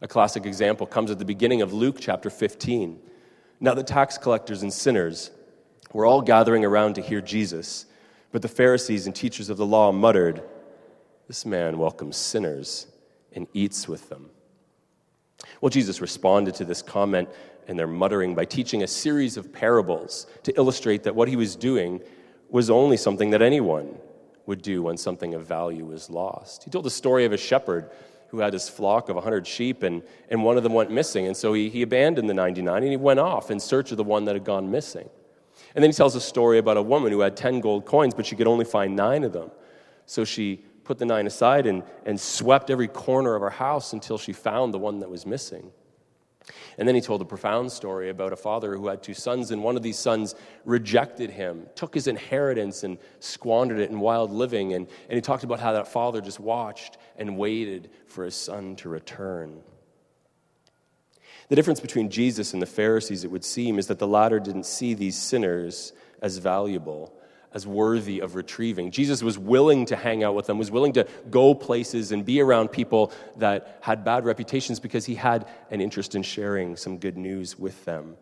A 0.00 0.08
classic 0.08 0.46
example 0.46 0.86
comes 0.86 1.10
at 1.10 1.18
the 1.18 1.24
beginning 1.24 1.60
of 1.60 1.72
Luke 1.72 1.96
chapter 2.00 2.30
15. 2.30 2.98
Now, 3.60 3.74
the 3.74 3.82
tax 3.82 4.16
collectors 4.16 4.62
and 4.62 4.72
sinners 4.72 5.30
were 5.92 6.06
all 6.06 6.22
gathering 6.22 6.64
around 6.64 6.94
to 6.94 7.02
hear 7.02 7.20
Jesus, 7.20 7.84
but 8.32 8.42
the 8.42 8.48
Pharisees 8.48 9.06
and 9.06 9.14
teachers 9.14 9.50
of 9.50 9.56
the 9.56 9.66
law 9.66 9.92
muttered, 9.92 10.42
This 11.26 11.44
man 11.44 11.78
welcomes 11.78 12.16
sinners 12.16 12.86
and 13.32 13.46
eats 13.52 13.86
with 13.86 14.08
them. 14.08 14.30
Well, 15.60 15.70
Jesus 15.70 16.00
responded 16.00 16.54
to 16.56 16.64
this 16.64 16.80
comment 16.80 17.28
and 17.70 17.78
their 17.78 17.86
muttering 17.86 18.34
by 18.34 18.44
teaching 18.44 18.82
a 18.82 18.86
series 18.86 19.36
of 19.36 19.52
parables 19.52 20.26
to 20.42 20.52
illustrate 20.58 21.04
that 21.04 21.14
what 21.14 21.28
he 21.28 21.36
was 21.36 21.54
doing 21.54 22.02
was 22.48 22.68
only 22.68 22.96
something 22.96 23.30
that 23.30 23.40
anyone 23.40 23.96
would 24.44 24.60
do 24.60 24.82
when 24.82 24.96
something 24.96 25.34
of 25.34 25.46
value 25.46 25.84
was 25.84 26.10
lost. 26.10 26.64
He 26.64 26.70
told 26.70 26.84
the 26.84 26.90
story 26.90 27.24
of 27.24 27.32
a 27.32 27.36
shepherd 27.36 27.88
who 28.30 28.40
had 28.40 28.52
his 28.52 28.68
flock 28.68 29.08
of 29.08 29.14
100 29.14 29.46
sheep, 29.46 29.84
and, 29.84 30.02
and 30.30 30.42
one 30.42 30.56
of 30.56 30.64
them 30.64 30.74
went 30.74 30.90
missing. 30.90 31.28
And 31.28 31.36
so 31.36 31.52
he, 31.52 31.70
he 31.70 31.82
abandoned 31.82 32.28
the 32.28 32.34
99 32.34 32.82
and 32.82 32.90
he 32.90 32.96
went 32.96 33.20
off 33.20 33.52
in 33.52 33.60
search 33.60 33.92
of 33.92 33.96
the 33.96 34.04
one 34.04 34.24
that 34.24 34.34
had 34.34 34.44
gone 34.44 34.68
missing. 34.72 35.08
And 35.76 35.84
then 35.84 35.90
he 35.90 35.94
tells 35.94 36.16
a 36.16 36.20
story 36.20 36.58
about 36.58 36.76
a 36.76 36.82
woman 36.82 37.12
who 37.12 37.20
had 37.20 37.36
10 37.36 37.60
gold 37.60 37.86
coins, 37.86 38.14
but 38.14 38.26
she 38.26 38.34
could 38.34 38.48
only 38.48 38.64
find 38.64 38.96
nine 38.96 39.22
of 39.22 39.32
them. 39.32 39.52
So 40.06 40.24
she 40.24 40.64
put 40.82 40.98
the 40.98 41.06
nine 41.06 41.28
aside 41.28 41.66
and, 41.66 41.84
and 42.04 42.20
swept 42.20 42.68
every 42.68 42.88
corner 42.88 43.36
of 43.36 43.42
her 43.42 43.50
house 43.50 43.92
until 43.92 44.18
she 44.18 44.32
found 44.32 44.74
the 44.74 44.78
one 44.78 44.98
that 44.98 45.08
was 45.08 45.24
missing. 45.24 45.70
And 46.78 46.86
then 46.86 46.94
he 46.94 47.00
told 47.00 47.22
a 47.22 47.24
profound 47.24 47.72
story 47.72 48.10
about 48.10 48.32
a 48.32 48.36
father 48.36 48.76
who 48.76 48.88
had 48.88 49.02
two 49.02 49.14
sons, 49.14 49.50
and 49.50 49.62
one 49.62 49.76
of 49.76 49.82
these 49.82 49.98
sons 49.98 50.34
rejected 50.64 51.30
him, 51.30 51.66
took 51.74 51.94
his 51.94 52.06
inheritance, 52.06 52.82
and 52.82 52.98
squandered 53.18 53.78
it 53.78 53.90
in 53.90 54.00
wild 54.00 54.30
living. 54.30 54.72
And, 54.72 54.86
and 55.08 55.16
he 55.16 55.20
talked 55.20 55.44
about 55.44 55.60
how 55.60 55.72
that 55.72 55.88
father 55.88 56.20
just 56.20 56.40
watched 56.40 56.98
and 57.16 57.36
waited 57.36 57.90
for 58.06 58.24
his 58.24 58.34
son 58.34 58.76
to 58.76 58.88
return. 58.88 59.60
The 61.48 61.56
difference 61.56 61.80
between 61.80 62.10
Jesus 62.10 62.52
and 62.52 62.62
the 62.62 62.66
Pharisees, 62.66 63.24
it 63.24 63.30
would 63.30 63.44
seem, 63.44 63.78
is 63.78 63.88
that 63.88 63.98
the 63.98 64.06
latter 64.06 64.38
didn't 64.38 64.66
see 64.66 64.94
these 64.94 65.16
sinners 65.16 65.92
as 66.22 66.38
valuable, 66.38 67.12
as 67.52 67.66
worthy 67.66 68.20
of 68.20 68.34
retrieving. 68.34 68.90
Jesus 68.90 69.22
was 69.22 69.38
willing 69.38 69.86
to 69.86 69.96
hang 69.96 70.22
out 70.22 70.34
with 70.34 70.46
them, 70.46 70.58
was 70.58 70.70
willing 70.70 70.92
to 70.92 71.06
go 71.30 71.54
places 71.54 72.12
and 72.12 72.24
be 72.24 72.40
around 72.40 72.68
people 72.68 73.12
that 73.36 73.78
had 73.80 74.04
bad 74.04 74.24
reputations 74.24 74.78
because 74.78 75.04
he 75.04 75.14
had 75.14 75.46
an 75.70 75.80
interest 75.80 76.14
in 76.14 76.22
sharing 76.22 76.76
some 76.76 76.98
good 76.98 77.16
news 77.16 77.58
with 77.58 77.84
them. 77.84 78.16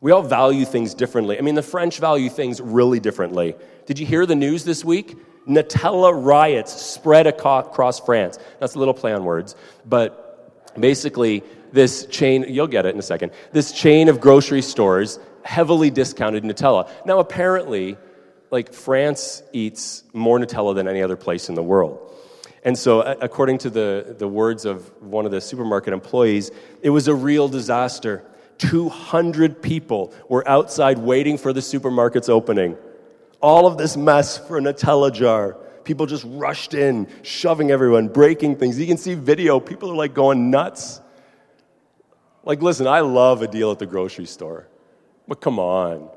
We 0.00 0.10
all 0.10 0.22
value 0.22 0.64
things 0.64 0.94
differently. 0.94 1.38
I 1.38 1.42
mean, 1.42 1.54
the 1.54 1.62
French 1.62 1.98
value 1.98 2.28
things 2.28 2.60
really 2.60 3.00
differently. 3.00 3.54
Did 3.86 3.98
you 3.98 4.06
hear 4.06 4.26
the 4.26 4.34
news 4.34 4.64
this 4.64 4.84
week? 4.84 5.16
Nutella 5.46 6.12
riots 6.12 6.72
spread 6.72 7.26
across 7.26 8.00
France. 8.00 8.38
That's 8.60 8.74
a 8.74 8.78
little 8.78 8.94
play 8.94 9.12
on 9.12 9.24
words, 9.24 9.56
but 9.84 10.78
basically, 10.78 11.42
this 11.72 12.06
chain, 12.06 12.44
you'll 12.48 12.66
get 12.66 12.86
it 12.86 12.94
in 12.94 12.98
a 12.98 13.02
second, 13.02 13.32
this 13.52 13.72
chain 13.72 14.08
of 14.08 14.20
grocery 14.20 14.62
stores 14.62 15.18
heavily 15.42 15.90
discounted 15.90 16.44
Nutella. 16.44 16.88
Now, 17.04 17.18
apparently, 17.18 17.96
like 18.52 18.72
France 18.72 19.42
eats 19.52 20.04
more 20.12 20.38
Nutella 20.38 20.74
than 20.74 20.86
any 20.86 21.02
other 21.02 21.16
place 21.16 21.48
in 21.48 21.56
the 21.56 21.62
world. 21.62 22.10
And 22.64 22.78
so, 22.78 23.00
according 23.00 23.58
to 23.58 23.70
the, 23.70 24.14
the 24.16 24.28
words 24.28 24.66
of 24.66 24.92
one 25.02 25.24
of 25.24 25.32
the 25.32 25.40
supermarket 25.40 25.92
employees, 25.92 26.52
it 26.80 26.90
was 26.90 27.08
a 27.08 27.14
real 27.14 27.48
disaster. 27.48 28.24
200 28.58 29.60
people 29.60 30.14
were 30.28 30.46
outside 30.48 30.98
waiting 30.98 31.38
for 31.38 31.52
the 31.52 31.60
supermarket's 31.60 32.28
opening. 32.28 32.76
All 33.40 33.66
of 33.66 33.78
this 33.78 33.96
mess 33.96 34.38
for 34.38 34.58
a 34.58 34.60
Nutella 34.60 35.12
jar. 35.12 35.56
People 35.82 36.06
just 36.06 36.24
rushed 36.28 36.74
in, 36.74 37.08
shoving 37.22 37.72
everyone, 37.72 38.06
breaking 38.06 38.56
things. 38.56 38.78
You 38.78 38.86
can 38.86 38.98
see 38.98 39.14
video, 39.14 39.58
people 39.58 39.90
are 39.90 39.96
like 39.96 40.14
going 40.14 40.50
nuts. 40.50 41.00
Like, 42.44 42.62
listen, 42.62 42.86
I 42.86 43.00
love 43.00 43.42
a 43.42 43.48
deal 43.48 43.72
at 43.72 43.80
the 43.80 43.86
grocery 43.86 44.26
store, 44.26 44.68
but 45.26 45.40
come 45.40 45.58
on. 45.58 46.08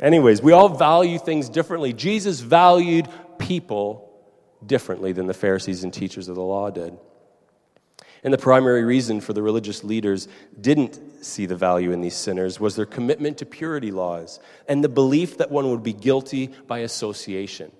Anyways, 0.00 0.42
we 0.42 0.52
all 0.52 0.70
value 0.70 1.18
things 1.18 1.48
differently. 1.48 1.92
Jesus 1.92 2.40
valued 2.40 3.08
people 3.38 4.10
differently 4.64 5.12
than 5.12 5.26
the 5.26 5.34
Pharisees 5.34 5.84
and 5.84 5.92
teachers 5.92 6.28
of 6.28 6.36
the 6.36 6.42
law 6.42 6.70
did. 6.70 6.96
And 8.22 8.32
the 8.32 8.38
primary 8.38 8.84
reason 8.84 9.20
for 9.20 9.32
the 9.32 9.42
religious 9.42 9.82
leaders 9.82 10.28
didn't 10.60 11.24
see 11.24 11.46
the 11.46 11.56
value 11.56 11.92
in 11.92 12.00
these 12.00 12.16
sinners 12.16 12.60
was 12.60 12.76
their 12.76 12.86
commitment 12.86 13.38
to 13.38 13.46
purity 13.46 13.90
laws 13.90 14.40
and 14.68 14.84
the 14.84 14.88
belief 14.88 15.38
that 15.38 15.50
one 15.50 15.70
would 15.70 15.82
be 15.82 15.94
guilty 15.94 16.48
by 16.66 16.80
association. 16.80 17.72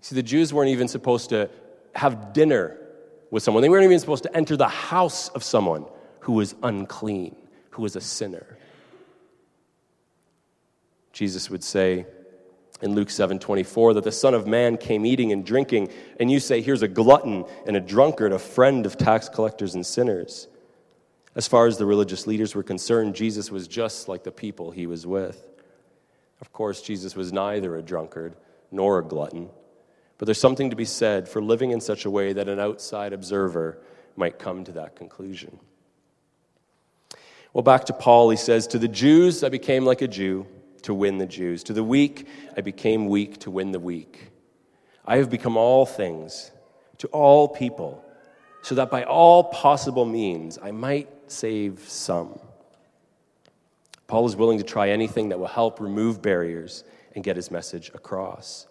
See, 0.00 0.14
the 0.14 0.22
Jews 0.22 0.54
weren't 0.54 0.70
even 0.70 0.88
supposed 0.88 1.30
to 1.30 1.50
have 1.94 2.32
dinner 2.32 2.78
with 3.30 3.42
someone, 3.42 3.62
they 3.62 3.68
weren't 3.68 3.84
even 3.84 3.98
supposed 3.98 4.22
to 4.22 4.34
enter 4.36 4.56
the 4.56 4.68
house 4.68 5.28
of 5.30 5.42
someone 5.42 5.84
who 6.20 6.32
was 6.32 6.54
unclean, 6.62 7.34
who 7.70 7.82
was 7.82 7.96
a 7.96 8.00
sinner. 8.00 8.56
Jesus 11.16 11.48
would 11.48 11.64
say 11.64 12.04
in 12.82 12.94
Luke 12.94 13.08
7 13.08 13.38
24 13.38 13.94
that 13.94 14.04
the 14.04 14.12
Son 14.12 14.34
of 14.34 14.46
Man 14.46 14.76
came 14.76 15.06
eating 15.06 15.32
and 15.32 15.46
drinking, 15.46 15.88
and 16.20 16.30
you 16.30 16.38
say, 16.38 16.60
Here's 16.60 16.82
a 16.82 16.88
glutton 16.88 17.46
and 17.66 17.74
a 17.74 17.80
drunkard, 17.80 18.34
a 18.34 18.38
friend 18.38 18.84
of 18.84 18.98
tax 18.98 19.30
collectors 19.30 19.74
and 19.74 19.86
sinners. 19.86 20.46
As 21.34 21.48
far 21.48 21.66
as 21.68 21.78
the 21.78 21.86
religious 21.86 22.26
leaders 22.26 22.54
were 22.54 22.62
concerned, 22.62 23.14
Jesus 23.14 23.50
was 23.50 23.66
just 23.66 24.08
like 24.08 24.24
the 24.24 24.30
people 24.30 24.72
he 24.72 24.86
was 24.86 25.06
with. 25.06 25.42
Of 26.42 26.52
course, 26.52 26.82
Jesus 26.82 27.16
was 27.16 27.32
neither 27.32 27.76
a 27.76 27.82
drunkard 27.82 28.36
nor 28.70 28.98
a 28.98 29.02
glutton, 29.02 29.48
but 30.18 30.26
there's 30.26 30.38
something 30.38 30.68
to 30.68 30.76
be 30.76 30.84
said 30.84 31.30
for 31.30 31.40
living 31.40 31.70
in 31.70 31.80
such 31.80 32.04
a 32.04 32.10
way 32.10 32.34
that 32.34 32.46
an 32.46 32.60
outside 32.60 33.14
observer 33.14 33.78
might 34.16 34.38
come 34.38 34.64
to 34.64 34.72
that 34.72 34.96
conclusion. 34.96 35.60
Well, 37.54 37.62
back 37.62 37.86
to 37.86 37.94
Paul, 37.94 38.28
he 38.28 38.36
says, 38.36 38.66
To 38.66 38.78
the 38.78 38.86
Jews 38.86 39.42
I 39.42 39.48
became 39.48 39.86
like 39.86 40.02
a 40.02 40.08
Jew 40.08 40.46
to 40.86 40.94
win 40.94 41.18
the 41.18 41.26
Jews. 41.26 41.62
To 41.64 41.72
the 41.72 41.84
weak, 41.84 42.26
I 42.56 42.60
became 42.60 43.08
weak 43.08 43.38
to 43.40 43.50
win 43.50 43.72
the 43.72 43.80
weak. 43.80 44.30
I 45.04 45.18
have 45.18 45.30
become 45.30 45.56
all 45.56 45.84
things 45.84 46.50
to 46.98 47.08
all 47.08 47.48
people, 47.48 48.04
so 48.62 48.74
that 48.76 48.90
by 48.90 49.04
all 49.04 49.44
possible 49.44 50.04
means 50.04 50.58
I 50.62 50.70
might 50.70 51.08
save 51.26 51.80
some. 51.88 52.38
Paul 54.06 54.26
is 54.26 54.36
willing 54.36 54.58
to 54.58 54.64
try 54.64 54.90
anything 54.90 55.28
that 55.30 55.38
will 55.38 55.46
help 55.48 55.80
remove 55.80 56.22
barriers 56.22 56.84
and 57.14 57.24
get 57.24 57.36
his 57.36 57.50
message 57.50 57.90
across. 57.92 58.68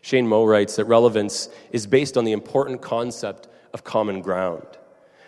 Shane 0.00 0.26
Moe 0.26 0.44
writes 0.44 0.76
that 0.76 0.84
relevance 0.84 1.48
is 1.72 1.86
based 1.86 2.16
on 2.16 2.24
the 2.24 2.32
important 2.32 2.80
concept 2.80 3.48
of 3.72 3.82
common 3.82 4.20
ground. 4.20 4.66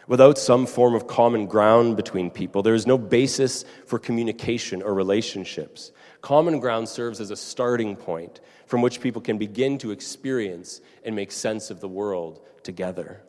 Without 0.06 0.38
some 0.38 0.66
form 0.66 0.94
of 0.94 1.06
common 1.06 1.46
ground 1.46 1.96
between 1.96 2.30
people, 2.30 2.62
there 2.62 2.74
is 2.74 2.86
no 2.86 2.98
basis 2.98 3.64
for 3.86 3.98
communication 3.98 4.82
or 4.82 4.92
relationships. 4.92 5.92
Common 6.20 6.60
ground 6.60 6.88
serves 6.88 7.20
as 7.20 7.30
a 7.30 7.36
starting 7.36 7.96
point 7.96 8.40
from 8.66 8.82
which 8.82 9.00
people 9.00 9.22
can 9.22 9.38
begin 9.38 9.78
to 9.78 9.90
experience 9.90 10.80
and 11.04 11.14
make 11.14 11.32
sense 11.32 11.70
of 11.70 11.80
the 11.80 11.88
world 11.88 12.40
together. 12.62 13.22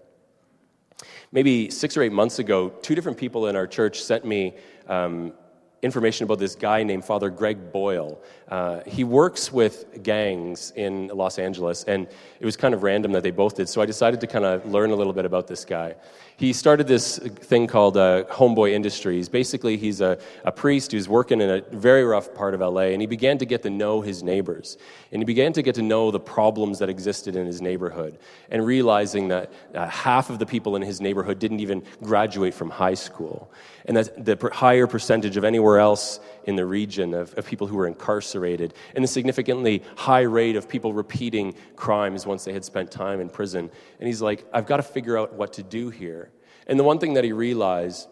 Maybe 1.32 1.70
six 1.70 1.98
or 1.98 2.04
eight 2.04 2.12
months 2.14 2.40
ago, 2.40 2.70
two 2.70 2.96
different 2.96 3.18
people 3.18 3.48
in 3.48 3.56
our 3.56 3.68
church 3.68 4.02
sent 4.02 4.26
me 4.26 4.56
um, 4.88 5.34
information 5.82 6.24
about 6.24 6.40
this 6.40 6.56
guy 6.56 6.84
named 6.84 7.06
Father 7.06 7.30
Greg 7.30 7.72
Boyle. 7.72 8.20
Uh, 8.48 8.82
he 8.86 9.04
works 9.04 9.52
with 9.52 10.04
gangs 10.04 10.72
in 10.76 11.08
Los 11.10 11.40
Angeles, 11.40 11.84
and 11.84 12.08
it 12.40 12.46
was 12.46 12.56
kind 12.56 12.74
of 12.74 12.84
random 12.84 13.12
that 13.12 13.24
they 13.24 13.32
both 13.32 13.56
did, 13.56 13.70
so 13.70 13.82
I 13.82 13.86
decided 13.86 14.22
to 14.22 14.28
kind 14.28 14.46
of 14.46 14.66
learn 14.66 14.92
a 14.92 14.96
little 14.96 15.14
bit 15.14 15.26
about 15.26 15.48
this 15.48 15.66
guy. 15.66 15.96
He 16.38 16.52
started 16.54 16.86
this 16.86 17.18
thing 17.18 17.66
called 17.66 17.96
uh, 17.96 18.26
Homeboy 18.26 18.72
Industries. 18.72 19.30
Basically, 19.30 19.78
he's 19.78 20.02
a, 20.02 20.18
a 20.44 20.52
priest 20.52 20.92
who's 20.92 21.08
working 21.08 21.40
in 21.40 21.50
a 21.50 21.62
very 21.72 22.04
rough 22.04 22.34
part 22.34 22.54
of 22.54 22.60
LA, 22.60 22.92
and 22.94 23.02
he 23.02 23.08
began 23.08 23.38
to 23.38 23.46
get 23.46 23.64
to 23.64 23.70
know 23.70 24.02
his 24.02 24.22
neighbors. 24.22 24.78
And 25.12 25.22
he 25.22 25.26
began 25.26 25.54
to 25.54 25.62
get 25.62 25.76
to 25.76 25.82
know 25.82 26.12
the 26.12 26.20
problems 26.20 26.80
that 26.80 26.90
existed 26.90 27.36
in 27.36 27.46
his 27.46 27.62
neighborhood, 27.62 28.20
and 28.50 28.66
realizing 28.66 29.30
that 29.30 29.52
uh, 29.74 29.88
half 29.88 30.30
of 30.30 30.40
the 30.40 30.46
people 30.46 30.76
in 30.76 30.82
his 30.82 31.00
neighborhood 31.00 31.40
didn't 31.40 31.62
even 31.62 31.84
graduate 32.04 32.54
from 32.54 32.70
high 32.70 32.96
school, 32.96 33.50
and 33.88 33.98
that 33.98 34.26
the 34.26 34.50
higher 34.52 34.88
percentage 34.88 35.38
of 35.38 35.44
anywhere 35.44 35.80
else 35.80 36.20
in 36.46 36.56
the 36.56 36.66
region 36.66 37.14
of, 37.14 37.34
of 37.36 37.46
people 37.46 37.68
who 37.68 37.76
were 37.76 37.88
incarcerated, 37.88 38.74
and 38.96 39.04
the 39.04 39.08
significantly 39.08 39.84
high 39.96 40.22
rate 40.22 40.56
of 40.56 40.68
people 40.68 40.94
repeating 40.94 41.54
crimes 41.76 42.26
once 42.26 42.44
they 42.46 42.54
had 42.54 42.66
spent 42.66 42.92
time 42.92 43.20
in 43.20 43.30
prison. 43.30 43.70
And 44.00 44.08
he's 44.08 44.22
like, 44.22 44.46
I've 44.54 44.66
got 44.66 44.78
to 44.78 44.84
figure 44.84 45.18
out 45.18 45.34
what 45.34 45.54
to 45.54 45.64
do 45.64 45.90
here. 45.90 46.32
And 46.68 46.80
the 46.80 46.84
one 46.84 47.00
thing 47.00 47.14
that 47.14 47.24
he 47.24 47.32
realized 47.32 48.08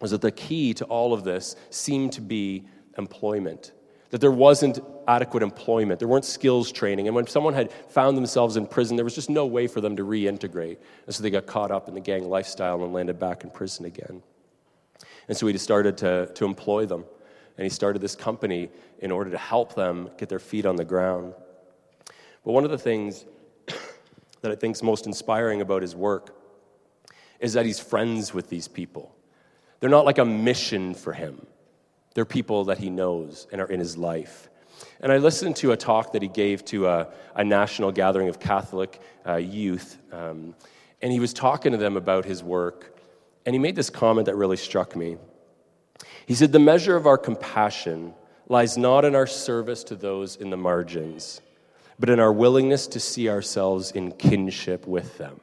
was 0.00 0.10
that 0.10 0.20
the 0.20 0.32
key 0.32 0.74
to 0.74 0.84
all 0.84 1.14
of 1.14 1.24
this 1.24 1.56
seemed 1.70 2.12
to 2.12 2.20
be 2.20 2.66
employment. 2.98 3.72
That 4.10 4.20
there 4.20 4.30
wasn't 4.30 4.78
adequate 5.08 5.42
employment, 5.42 5.98
there 5.98 6.08
weren't 6.08 6.24
skills 6.24 6.70
training. 6.70 7.06
And 7.06 7.16
when 7.16 7.26
someone 7.26 7.54
had 7.54 7.72
found 7.88 8.16
themselves 8.16 8.56
in 8.56 8.66
prison, 8.66 8.96
there 8.96 9.04
was 9.04 9.14
just 9.14 9.30
no 9.30 9.46
way 9.46 9.66
for 9.66 9.80
them 9.80 9.96
to 9.96 10.04
reintegrate. 10.04 10.76
And 11.06 11.14
so 11.14 11.22
they 11.22 11.30
got 11.30 11.46
caught 11.46 11.70
up 11.70 11.88
in 11.88 11.94
the 11.94 12.00
gang 12.00 12.28
lifestyle 12.28 12.84
and 12.84 12.92
landed 12.92 13.18
back 13.18 13.44
in 13.44 13.50
prison 13.50 13.86
again. 13.86 14.22
And 15.28 15.36
so 15.36 15.46
he 15.46 15.52
just 15.52 15.64
started 15.64 15.96
to, 15.98 16.26
to 16.34 16.44
employ 16.44 16.86
them. 16.86 17.04
And 17.56 17.64
he 17.64 17.70
started 17.70 18.02
this 18.02 18.16
company 18.16 18.70
in 18.98 19.10
order 19.10 19.30
to 19.30 19.38
help 19.38 19.74
them 19.74 20.10
get 20.18 20.28
their 20.28 20.38
feet 20.38 20.66
on 20.66 20.76
the 20.76 20.84
ground. 20.84 21.34
But 22.44 22.52
one 22.52 22.64
of 22.64 22.70
the 22.70 22.78
things 22.78 23.24
that 24.42 24.52
I 24.52 24.54
think 24.54 24.76
is 24.76 24.82
most 24.82 25.06
inspiring 25.06 25.60
about 25.60 25.82
his 25.82 25.94
work 25.94 26.36
is 27.40 27.52
that 27.52 27.66
he's 27.66 27.80
friends 27.80 28.34
with 28.34 28.48
these 28.48 28.68
people. 28.68 29.14
They're 29.80 29.90
not 29.90 30.04
like 30.04 30.18
a 30.18 30.24
mission 30.24 30.94
for 30.94 31.12
him, 31.12 31.46
they're 32.14 32.24
people 32.24 32.64
that 32.64 32.78
he 32.78 32.90
knows 32.90 33.46
and 33.52 33.60
are 33.60 33.66
in 33.66 33.80
his 33.80 33.96
life. 33.96 34.48
And 35.00 35.12
I 35.12 35.18
listened 35.18 35.56
to 35.56 35.72
a 35.72 35.76
talk 35.76 36.12
that 36.12 36.22
he 36.22 36.28
gave 36.28 36.64
to 36.66 36.88
a, 36.88 37.08
a 37.36 37.44
national 37.44 37.92
gathering 37.92 38.28
of 38.28 38.40
Catholic 38.40 39.00
uh, 39.26 39.36
youth, 39.36 39.98
um, 40.12 40.54
and 41.02 41.12
he 41.12 41.20
was 41.20 41.32
talking 41.32 41.72
to 41.72 41.78
them 41.78 41.96
about 41.96 42.24
his 42.24 42.42
work. 42.42 42.93
And 43.46 43.54
he 43.54 43.58
made 43.58 43.76
this 43.76 43.90
comment 43.90 44.26
that 44.26 44.36
really 44.36 44.56
struck 44.56 44.96
me. 44.96 45.16
He 46.26 46.34
said, 46.34 46.52
The 46.52 46.58
measure 46.58 46.96
of 46.96 47.06
our 47.06 47.18
compassion 47.18 48.14
lies 48.48 48.76
not 48.76 49.04
in 49.04 49.14
our 49.14 49.26
service 49.26 49.84
to 49.84 49.96
those 49.96 50.36
in 50.36 50.50
the 50.50 50.56
margins, 50.56 51.40
but 51.98 52.08
in 52.08 52.20
our 52.20 52.32
willingness 52.32 52.86
to 52.88 53.00
see 53.00 53.28
ourselves 53.28 53.90
in 53.90 54.12
kinship 54.12 54.86
with 54.86 55.18
them 55.18 55.40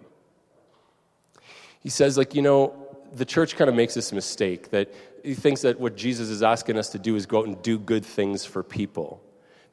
he 1.81 1.89
says, 1.89 2.17
like, 2.17 2.35
you 2.35 2.41
know, 2.41 2.73
the 3.13 3.25
church 3.25 3.55
kind 3.55 3.69
of 3.69 3.75
makes 3.75 3.93
this 3.93 4.11
mistake 4.11 4.69
that 4.69 4.93
he 5.23 5.33
thinks 5.33 5.61
that 5.61 5.79
what 5.79 5.97
Jesus 5.97 6.29
is 6.29 6.43
asking 6.43 6.77
us 6.77 6.89
to 6.89 6.99
do 6.99 7.15
is 7.15 7.25
go 7.25 7.39
out 7.39 7.47
and 7.47 7.61
do 7.61 7.77
good 7.77 8.05
things 8.05 8.45
for 8.45 8.63
people. 8.63 9.21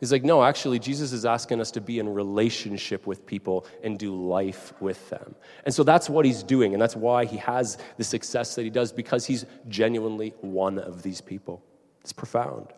He's 0.00 0.12
like, 0.12 0.22
no, 0.22 0.44
actually, 0.44 0.78
Jesus 0.78 1.12
is 1.12 1.24
asking 1.24 1.60
us 1.60 1.72
to 1.72 1.80
be 1.80 1.98
in 1.98 2.08
relationship 2.08 3.06
with 3.06 3.26
people 3.26 3.66
and 3.82 3.98
do 3.98 4.14
life 4.14 4.72
with 4.80 5.10
them. 5.10 5.34
And 5.64 5.74
so 5.74 5.82
that's 5.82 6.08
what 6.08 6.24
he's 6.24 6.44
doing. 6.44 6.72
And 6.72 6.80
that's 6.80 6.94
why 6.94 7.24
he 7.24 7.36
has 7.38 7.78
the 7.96 8.04
success 8.04 8.54
that 8.54 8.62
he 8.62 8.70
does, 8.70 8.92
because 8.92 9.26
he's 9.26 9.44
genuinely 9.68 10.34
one 10.40 10.78
of 10.78 11.02
these 11.02 11.20
people. 11.20 11.64
It's 12.02 12.12
profound. 12.12 12.68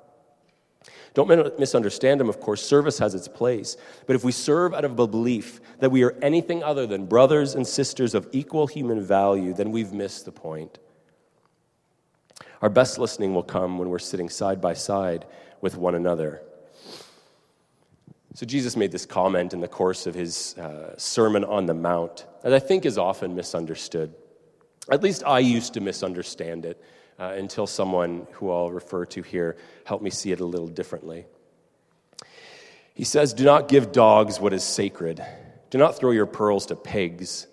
Don't 1.13 1.59
misunderstand 1.59 2.23
him, 2.23 2.31
of 2.31 2.41
course. 2.41 2.63
Service 2.63 2.99
has 2.99 3.15
its 3.15 3.29
place. 3.29 3.77
But 4.07 4.17
if 4.17 4.25
we 4.25 4.33
serve 4.33 4.73
out 4.73 4.87
of 4.87 4.99
a 4.99 5.07
belief 5.07 5.61
that 5.81 5.91
we 5.91 6.05
are 6.05 6.17
anything 6.23 6.63
other 6.63 6.87
than 6.87 7.05
brothers 7.05 7.55
and 7.55 7.67
sisters 7.67 8.15
of 8.15 8.29
equal 8.33 8.67
human 8.67 9.03
value, 9.03 9.53
then 9.53 9.73
we've 9.73 9.93
missed 9.93 10.25
the 10.25 10.33
point. 10.33 10.79
Our 12.63 12.71
best 12.71 12.99
listening 12.99 13.35
will 13.35 13.43
come 13.43 13.79
when 13.79 13.91
we're 13.91 13.99
sitting 13.99 14.31
side 14.31 14.63
by 14.63 14.73
side 14.73 15.27
with 15.61 15.77
one 15.77 15.95
another. 15.95 16.41
So, 18.35 18.47
Jesus 18.47 18.77
made 18.77 18.93
this 18.93 19.07
comment 19.07 19.53
in 19.53 19.61
the 19.61 19.69
course 19.69 20.07
of 20.07 20.15
his 20.15 20.57
uh, 20.57 20.95
Sermon 20.97 21.45
on 21.45 21.67
the 21.67 21.75
Mount 21.75 22.27
that 22.43 22.53
I 22.53 22.61
think 22.61 22.87
is 22.87 22.97
often 22.97 23.35
misunderstood. 23.35 24.15
At 24.91 25.03
least 25.03 25.25
I 25.25 25.41
used 25.41 25.75
to 25.75 25.81
misunderstand 25.81 26.65
it 26.65 26.83
uh, 27.19 27.35
until 27.37 27.67
someone 27.67 28.27
who 28.33 28.51
I'll 28.51 28.71
refer 28.71 29.05
to 29.07 29.23
here 29.23 29.57
helped 29.85 30.05
me 30.05 30.11
see 30.11 30.31
it 30.31 30.41
a 30.41 30.45
little 30.45 30.69
differently. 30.69 31.27
He 32.95 33.05
says, 33.05 33.35
Do 33.35 33.45
not 33.45 33.69
give 33.69 33.93
dogs 33.93 34.41
what 34.41 34.53
is 34.53 34.63
sacred. 34.63 35.25
Do 35.71 35.79
not 35.79 35.99
throw 35.99 36.13
your 36.13 36.27
pearls 36.27 36.67
to 36.67 36.77
pigs. 36.77 37.47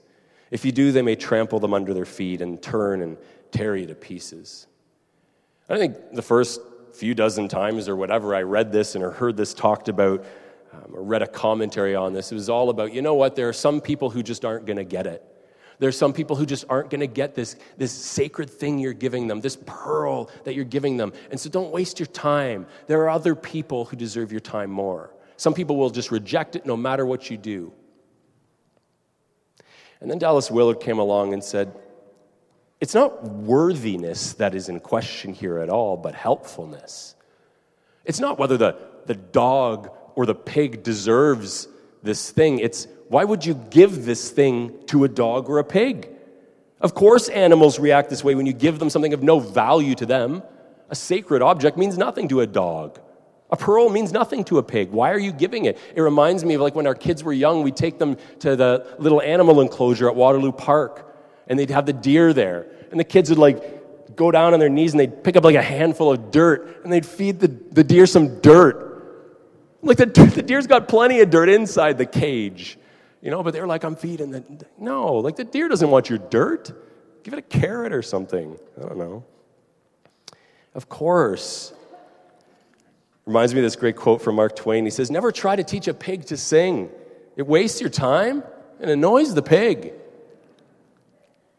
If 0.52 0.64
you 0.64 0.72
do, 0.72 0.92
they 0.92 1.02
may 1.02 1.16
trample 1.16 1.60
them 1.60 1.74
under 1.74 1.94
their 1.94 2.06
feet 2.06 2.42
and 2.42 2.62
turn 2.62 3.02
and 3.02 3.18
tear 3.52 3.76
you 3.76 3.88
to 3.88 3.96
pieces. 3.96 4.68
I 5.70 5.78
think 5.78 6.14
the 6.14 6.22
first 6.22 6.62
few 6.94 7.14
dozen 7.14 7.48
times 7.48 7.90
or 7.90 7.96
whatever 7.96 8.34
I 8.34 8.44
read 8.44 8.72
this 8.72 8.96
and 8.96 9.04
or 9.04 9.12
heard 9.12 9.38
this 9.38 9.54
talked 9.54 9.90
about 9.90 10.26
um, 10.74 10.94
or 10.94 11.04
read 11.04 11.22
a 11.22 11.28
commentary 11.28 11.96
on 11.96 12.14
this, 12.14 12.32
it 12.32 12.36
was 12.36 12.50
all 12.50 12.70
about, 12.70 12.94
you 12.94 13.02
know 13.02 13.16
what, 13.16 13.36
there 13.36 13.50
are 13.50 13.54
some 13.54 13.82
people 13.82 14.10
who 14.10 14.24
just 14.24 14.46
aren't 14.46 14.66
going 14.66 14.78
to 14.78 14.84
get 14.84 15.08
it. 15.08 15.24
There's 15.80 15.98
some 15.98 16.14
people 16.14 16.36
who 16.36 16.46
just 16.46 16.66
aren't 16.70 16.90
going 16.90 17.02
to 17.02 17.08
get 17.08 17.36
this, 17.36 17.56
this 17.78 17.92
sacred 17.92 18.50
thing 18.50 18.80
you're 18.80 18.94
giving 18.94 19.28
them, 19.28 19.42
this 19.42 19.58
pearl 19.66 20.30
that 20.44 20.56
you're 20.56 20.66
giving 20.66 20.98
them. 20.98 21.14
And 21.30 21.40
so 21.40 21.50
don't 21.50 21.72
waste 21.72 22.00
your 22.00 22.08
time. 22.08 22.66
There 22.88 23.02
are 23.02 23.10
other 23.10 23.36
people 23.36 23.86
who 23.86 23.96
deserve 23.96 24.32
your 24.32 24.42
time 24.42 24.72
more. 24.72 25.14
Some 25.38 25.54
people 25.54 25.78
will 25.78 25.92
just 25.92 26.10
reject 26.10 26.56
it 26.56 26.66
no 26.66 26.76
matter 26.76 27.06
what 27.06 27.30
you 27.30 27.38
do. 27.38 27.74
And 30.02 30.10
then 30.10 30.18
Dallas 30.18 30.50
Willard 30.50 30.80
came 30.80 30.98
along 31.00 31.34
and 31.34 31.44
said, 31.44 31.76
It's 32.82 32.96
not 32.96 33.24
worthiness 33.24 34.34
that 34.34 34.56
is 34.56 34.70
in 34.70 34.80
question 34.80 35.34
here 35.34 35.60
at 35.60 35.70
all, 35.70 35.96
but 35.96 36.16
helpfulness. 36.16 37.16
It's 38.04 38.20
not 38.20 38.40
whether 38.40 38.58
the, 38.58 38.78
the 39.06 39.16
dog 39.16 39.92
or 40.18 40.26
the 40.26 40.36
pig 40.36 40.82
deserves 40.82 41.68
this 42.02 42.32
thing, 42.32 42.58
it's 42.58 42.88
why 43.08 43.24
would 43.24 43.46
you 43.46 43.54
give 43.54 44.04
this 44.04 44.32
thing 44.32 44.74
to 44.88 45.04
a 45.04 45.08
dog 45.08 45.48
or 45.48 45.60
a 45.60 45.64
pig? 45.64 46.10
Of 46.82 46.96
course, 46.96 47.30
animals 47.30 47.78
react 47.78 48.10
this 48.10 48.24
way 48.24 48.34
when 48.34 48.48
you 48.48 48.54
give 48.54 48.80
them 48.80 48.90
something 48.90 49.14
of 49.14 49.22
no 49.22 49.40
value 49.40 49.94
to 49.94 50.08
them. 50.08 50.42
A 50.90 50.96
sacred 50.96 51.44
object 51.44 51.78
means 51.78 52.00
nothing 52.00 52.28
to 52.30 52.42
a 52.42 52.48
dog. 52.48 53.00
A 53.52 53.56
pearl 53.56 53.90
means 53.90 54.12
nothing 54.12 54.44
to 54.46 54.58
a 54.58 54.64
pig. 54.64 54.90
Why 54.90 55.12
are 55.12 55.20
you 55.20 55.32
giving 55.32 55.66
it? 55.66 55.78
It 55.96 56.02
reminds 56.02 56.44
me 56.44 56.56
of 56.56 56.62
like 56.62 56.74
when 56.74 56.88
our 56.88 56.96
kids 56.96 57.24
were 57.24 57.32
young, 57.32 57.62
we'd 57.62 57.78
take 57.78 58.00
them 58.00 58.18
to 58.40 58.56
the 58.56 58.88
little 58.98 59.22
animal 59.22 59.62
enclosure 59.62 60.10
at 60.10 60.16
Waterloo 60.16 60.52
Park, 60.52 61.16
and 61.48 61.60
they'd 61.60 61.70
have 61.70 61.86
the 61.86 61.94
deer 61.94 62.34
there. 62.34 62.66
And 62.90 63.00
the 63.00 63.04
kids 63.04 63.30
would 63.30 63.38
like 63.38 64.16
go 64.16 64.32
down 64.32 64.56
on 64.56 64.60
their 64.60 64.68
knees 64.68 64.94
and 64.94 65.00
they'd 65.00 65.24
pick 65.24 65.36
up 65.36 65.44
like 65.44 65.56
a 65.56 65.62
handful 65.62 66.12
of 66.12 66.32
dirt 66.32 66.82
and 66.84 66.92
they'd 66.92 67.06
feed 67.06 67.40
the, 67.40 67.50
the 67.50 67.84
deer 67.84 68.08
some 68.08 68.40
dirt. 68.40 68.87
Like 69.82 69.98
the, 69.98 70.06
the 70.36 70.44
deer's 70.44 70.68
got 70.68 70.88
plenty 70.88 71.22
of 71.22 71.30
dirt 71.30 71.50
inside 71.50 71.98
the 71.98 72.06
cage. 72.06 72.78
You 73.22 73.32
know, 73.32 73.44
but 73.44 73.54
they're 73.54 73.68
like, 73.68 73.84
I'm 73.84 73.96
feeding 73.96 74.32
the. 74.32 74.44
No, 74.78 75.16
like 75.16 75.36
the 75.36 75.44
deer 75.44 75.68
doesn't 75.68 75.90
want 75.90 76.10
your 76.10 76.20
dirt. 76.20 76.72
Give 77.24 77.34
it 77.34 77.40
a 77.40 77.42
carrot 77.42 77.92
or 77.92 78.02
something. 78.02 78.58
I 78.78 78.82
don't 78.82 78.98
know. 78.98 79.26
Of 80.74 80.88
course. 80.88 81.74
Reminds 83.26 83.54
me 83.54 83.60
of 83.60 83.64
this 83.64 83.76
great 83.76 83.98
quote 83.98 84.22
from 84.22 84.36
Mark 84.36 84.56
Twain. 84.56 84.86
He 84.86 84.92
says, 84.92 85.12
Never 85.12 85.32
try 85.32 85.56
to 85.56 85.64
teach 85.64 85.88
a 85.88 85.94
pig 85.94 86.26
to 86.28 86.38
sing, 86.38 86.90
it 87.36 87.46
wastes 87.46 87.82
your 87.82 87.90
time 87.90 88.44
and 88.80 88.90
annoys 88.90 89.34
the 89.34 89.42
pig. 89.42 89.94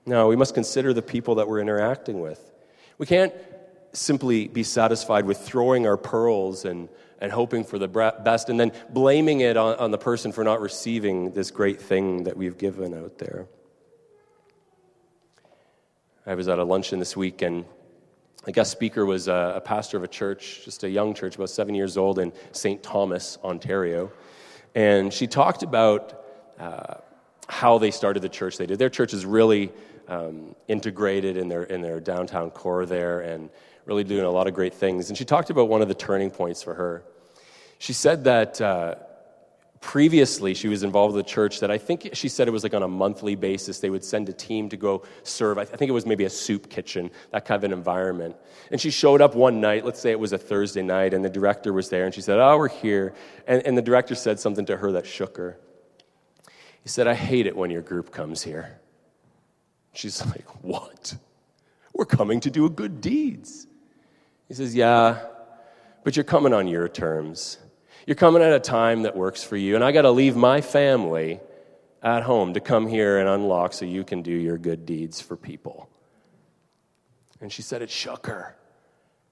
No, 0.07 0.29
we 0.29 0.37
must 0.37 0.55
consider 0.55 0.95
the 0.95 1.03
people 1.03 1.35
that 1.35 1.49
we're 1.49 1.61
interacting 1.61 2.21
with. 2.21 2.51
We 2.97 3.05
can't 3.05 3.35
simply 3.93 4.49
be 4.49 4.63
satisfied 4.63 5.27
with 5.27 5.39
throwing 5.39 5.87
our 5.87 5.99
pearls 5.99 6.65
and 6.65 6.89
and 7.21 7.33
hoping 7.33 7.65
for 7.65 7.79
the 7.79 7.89
best, 7.89 8.49
and 8.49 8.59
then 8.59 8.73
blaming 8.91 9.41
it 9.41 9.57
on, 9.57 9.77
on 9.77 9.91
the 9.91 9.99
person 9.99 10.33
for 10.33 10.45
not 10.45 10.61
receiving 10.61 11.33
this 11.33 11.51
great 11.51 11.81
thing 11.81 12.25
that 12.25 12.37
we've 12.37 12.59
given 12.59 12.95
out 12.95 13.19
there. 13.19 13.47
I 16.27 16.35
was 16.35 16.47
at 16.49 16.59
a 16.59 16.65
luncheon 16.65 16.99
this 16.99 17.17
week, 17.17 17.43
and 17.43 17.65
the 18.45 18.53
guest 18.53 18.71
speaker 18.71 19.05
was 19.05 19.29
a, 19.29 19.55
a 19.57 19.61
pastor 19.61 19.97
of 19.97 20.05
a 20.05 20.09
church, 20.09 20.63
just 20.65 20.85
a 20.85 20.91
young 20.91 21.15
church, 21.15 21.37
about 21.37 21.51
seven 21.51 21.75
years 21.75 21.97
old 21.97 22.19
in 22.19 22.33
St. 22.53 22.83
Thomas, 22.83 23.39
Ontario. 23.43 24.13
And 24.75 25.13
she 25.13 25.27
talked 25.27 25.63
about 25.63 26.25
uh, 26.59 26.95
how 27.49 27.79
they 27.79 27.91
started 27.91 28.21
the 28.21 28.29
church 28.29 28.59
they 28.59 28.67
did. 28.67 28.79
Their 28.79 28.91
church 28.91 29.13
is 29.13 29.27
really 29.27 29.73
um, 30.07 30.55
integrated 30.69 31.37
in 31.37 31.49
their, 31.49 31.65
in 31.65 31.81
their 31.81 32.01
downtown 32.01 32.51
core 32.51 32.87
there, 32.87 33.21
and 33.21 33.51
really 33.89 34.05
doing 34.05 34.25
a 34.25 34.31
lot 34.31 34.47
of 34.47 34.55
great 34.55 34.75
things. 34.75 35.09
And 35.09 35.17
she 35.17 35.25
talked 35.25 35.49
about 35.49 35.69
one 35.69 35.81
of 35.81 35.89
the 35.89 35.95
turning 35.95 36.31
points 36.31 36.63
for 36.63 36.75
her. 36.75 37.03
She 37.79 37.95
said 37.95 38.25
that 38.25 38.61
uh, 38.61 38.97
previously 39.81 40.53
she 40.53 40.69
was 40.69 40.83
involved 40.83 41.15
with 41.15 41.25
a 41.25 41.29
church 41.29 41.61
that 41.61 41.71
I 41.71 41.79
think 41.79 42.11
she 42.13 42.29
said 42.29 42.49
it 42.49 42.51
was 42.51 42.65
like 42.65 42.75
on 42.75 42.83
a 42.83 42.89
monthly 42.89 43.35
basis. 43.35 43.81
They 43.81 43.89
would 43.89 44.05
send 44.05 44.29
a 44.29 44.33
team 44.33 44.69
to 44.69 44.77
go 44.77 45.05
serve. 45.23 45.57
I 45.57 45.65
think 45.65 45.89
it 45.89 45.93
was 45.93 46.05
maybe 46.05 46.25
a 46.25 46.31
soup 46.31 46.69
kitchen, 46.69 47.11
that 47.31 47.47
kind 47.47 47.57
of 47.57 47.65
an 47.65 47.73
environment. 47.73 48.37
And 48.71 48.79
she 48.79 48.91
showed 48.91 49.23
up 49.23 49.35
one 49.35 49.59
night, 49.61 49.87
let's 49.87 50.01
say 50.01 50.11
it 50.11 50.21
was 50.21 50.35
a 50.35 50.39
Thursday 50.39 50.83
night, 50.83 51.15
and 51.15 51.25
the 51.25 51.31
director 51.31 51.73
was 51.73 51.89
there, 51.89 52.05
and 52.05 52.15
she 52.15 52.21
said, 52.21 52.39
Oh, 52.39 52.59
we're 52.59 52.69
here. 52.69 53.15
And, 53.47 53.63
and 53.67 53.79
the 53.79 53.83
director 53.83 54.15
said 54.15 54.39
something 54.39 54.67
to 54.67 54.77
her 54.77 54.93
that 54.93 55.07
shook 55.07 55.39
her. 55.39 55.59
He 56.83 56.91
said, 56.91 57.07
I 57.07 57.15
hate 57.15 57.47
it 57.47 57.57
when 57.57 57.71
your 57.71 57.83
group 57.83 58.11
comes 58.11 58.43
here. 58.43 58.81
She's 59.95 60.25
like, 60.27 60.63
What? 60.63 61.17
We're 61.95 62.05
coming 62.05 62.41
to 62.41 62.51
do 62.51 62.69
good 62.69 63.01
deeds. 63.01 63.68
He 64.49 64.55
says, 64.55 64.75
Yeah, 64.75 65.21
but 66.05 66.17
you're 66.17 66.25
coming 66.25 66.53
on 66.53 66.67
your 66.67 66.89
terms. 66.89 67.59
You're 68.07 68.17
coming 68.17 68.43
at 68.43 68.53
a 68.53 68.61
time 68.61 69.03
that 69.03 69.15
works 69.15 69.45
for 69.45 69.57
you, 69.57 69.75
and 69.75 69.85
I 69.85 69.93
got 69.93 70.03
to 70.03 70.11
leave 70.11 70.35
my 70.35 70.63
family 70.63 71.41
at 72.03 72.23
home 72.23 72.55
to 72.55 72.61
come 72.61 72.87
here 72.87 73.19
and 73.19 73.29
unlock 73.29 73.75
so 73.75 73.85
you 73.85 74.05
can 74.05 74.23
do 74.23 74.33
your 74.33 74.57
good 74.57 74.87
deeds 74.87 75.21
for 75.21 75.37
people. 75.37 75.91
And 77.41 77.53
she 77.53 77.61
said 77.61 77.83
it 77.83 77.91
shook 77.91 78.27
her. 78.27 78.57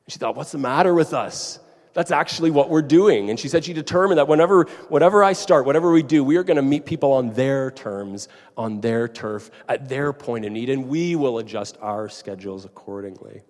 She 0.09 0.19
thought, 0.19 0.37
What's 0.37 0.53
the 0.53 0.59
matter 0.59 0.95
with 0.95 1.15
us? 1.15 1.59
That's 1.95 2.11
actually 2.11 2.51
what 2.51 2.69
we're 2.69 2.83
doing. 2.83 3.31
And 3.31 3.41
she 3.41 3.49
said 3.49 3.65
she 3.65 3.73
determined 3.73 4.19
that 4.19 4.29
whenever, 4.29 4.65
whatever 4.91 5.25
I 5.25 5.33
start, 5.33 5.65
whatever 5.65 5.91
we 5.91 6.03
do, 6.03 6.23
we 6.23 6.37
are 6.37 6.45
going 6.45 6.59
to 6.59 6.63
meet 6.63 6.85
people 6.85 7.15
on 7.15 7.33
their 7.33 7.71
terms, 7.71 8.29
on 8.55 8.83
their 8.83 9.09
turf, 9.09 9.51
at 9.67 9.89
their 9.89 10.13
point 10.13 10.45
of 10.45 10.53
need, 10.53 10.69
and 10.69 10.89
we 10.89 11.17
will 11.17 11.39
adjust 11.39 11.79
our 11.81 12.11
schedules 12.11 12.67
accordingly. 12.67 13.45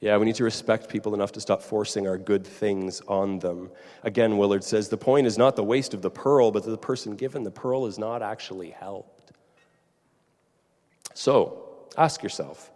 Yeah, 0.00 0.16
we 0.16 0.26
need 0.26 0.36
to 0.36 0.44
respect 0.44 0.88
people 0.88 1.12
enough 1.14 1.32
to 1.32 1.40
stop 1.40 1.60
forcing 1.60 2.06
our 2.06 2.18
good 2.18 2.46
things 2.46 3.00
on 3.08 3.40
them. 3.40 3.70
Again, 4.04 4.38
Willard 4.38 4.62
says 4.62 4.88
the 4.88 4.96
point 4.96 5.26
is 5.26 5.36
not 5.36 5.56
the 5.56 5.64
waste 5.64 5.92
of 5.92 6.02
the 6.02 6.10
pearl, 6.10 6.52
but 6.52 6.62
that 6.64 6.70
the 6.70 6.78
person 6.78 7.16
given 7.16 7.42
the 7.42 7.50
pearl 7.50 7.86
is 7.86 7.98
not 7.98 8.22
actually 8.22 8.70
helped. 8.70 9.32
So, 11.14 11.64
ask 11.96 12.22
yourself 12.22 12.70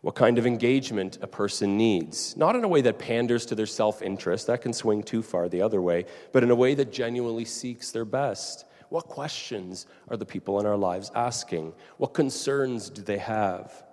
what 0.00 0.16
kind 0.16 0.36
of 0.36 0.46
engagement 0.46 1.18
a 1.22 1.28
person 1.28 1.76
needs. 1.76 2.36
Not 2.36 2.56
in 2.56 2.64
a 2.64 2.68
way 2.68 2.80
that 2.80 2.98
panders 2.98 3.46
to 3.46 3.54
their 3.54 3.66
self 3.66 4.02
interest, 4.02 4.48
that 4.48 4.62
can 4.62 4.72
swing 4.72 5.04
too 5.04 5.22
far 5.22 5.48
the 5.48 5.62
other 5.62 5.80
way, 5.80 6.06
but 6.32 6.42
in 6.42 6.50
a 6.50 6.56
way 6.56 6.74
that 6.74 6.92
genuinely 6.92 7.44
seeks 7.44 7.92
their 7.92 8.04
best. 8.04 8.64
What 8.88 9.04
questions 9.04 9.86
are 10.08 10.16
the 10.16 10.26
people 10.26 10.58
in 10.58 10.66
our 10.66 10.76
lives 10.76 11.12
asking? 11.14 11.74
What 11.98 12.14
concerns 12.14 12.90
do 12.90 13.02
they 13.02 13.18
have? 13.18 13.84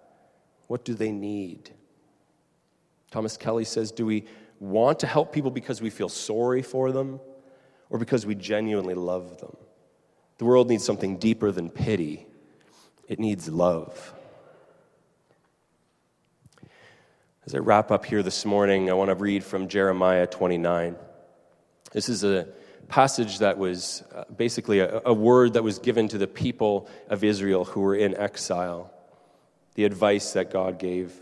What 0.68 0.84
do 0.84 0.96
they 0.96 1.12
need? 1.12 1.72
Thomas 3.16 3.38
Kelly 3.38 3.64
says, 3.64 3.94
Do 3.94 4.06
we 4.06 4.26
want 4.60 5.00
to 5.00 5.08
help 5.08 5.32
people 5.32 5.50
because 5.50 5.82
we 5.82 5.90
feel 5.90 6.10
sorry 6.10 6.62
for 6.62 6.92
them 6.92 7.22
or 7.90 7.98
because 7.98 8.26
we 8.26 8.36
genuinely 8.36 8.94
love 8.94 9.38
them? 9.38 9.56
The 10.38 10.44
world 10.44 10.68
needs 10.68 10.84
something 10.84 11.16
deeper 11.16 11.50
than 11.50 11.70
pity, 11.70 12.28
it 13.08 13.18
needs 13.18 13.48
love. 13.48 14.14
As 17.46 17.56
I 17.56 17.60
wrap 17.60 17.90
up 17.90 18.04
here 18.04 18.22
this 18.22 18.44
morning, 18.44 18.90
I 18.90 18.94
want 18.96 19.08
to 19.12 19.16
read 19.16 19.46
from 19.46 19.70
Jeremiah 19.70 20.28
29. 20.28 20.98
This 21.94 22.10
is 22.10 22.26
a 22.26 22.50
passage 22.90 23.40
that 23.40 23.58
was 23.58 24.04
uh, 24.14 24.26
basically 24.36 24.80
a, 24.80 25.02
a 25.06 25.14
word 25.14 25.54
that 25.54 25.64
was 25.64 25.80
given 25.80 26.10
to 26.10 26.18
the 26.18 26.28
people 26.28 26.90
of 27.08 27.24
Israel 27.24 27.64
who 27.64 27.80
were 27.80 27.96
in 27.96 28.14
exile, 28.18 28.92
the 29.76 29.86
advice 29.86 30.34
that 30.34 30.52
God 30.52 30.80
gave. 30.80 31.22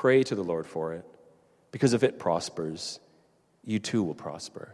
Pray 0.00 0.22
to 0.22 0.34
the 0.34 0.42
Lord 0.42 0.66
for 0.66 0.94
it, 0.94 1.04
because 1.72 1.92
if 1.92 2.02
it 2.02 2.18
prospers, 2.18 3.00
you 3.66 3.78
too 3.78 4.02
will 4.02 4.14
prosper. 4.14 4.72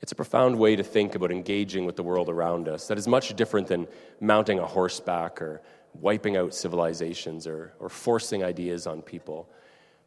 It's 0.00 0.12
a 0.12 0.14
profound 0.14 0.58
way 0.58 0.76
to 0.76 0.82
think 0.82 1.14
about 1.14 1.30
engaging 1.30 1.84
with 1.84 1.96
the 1.96 2.02
world 2.02 2.30
around 2.30 2.68
us 2.68 2.88
that 2.88 2.96
is 2.96 3.06
much 3.06 3.36
different 3.36 3.66
than 3.66 3.86
mounting 4.18 4.58
a 4.58 4.64
horseback 4.64 5.42
or 5.42 5.60
wiping 5.92 6.38
out 6.38 6.54
civilizations 6.54 7.46
or, 7.46 7.74
or 7.80 7.90
forcing 7.90 8.42
ideas 8.42 8.86
on 8.86 9.02
people. 9.02 9.46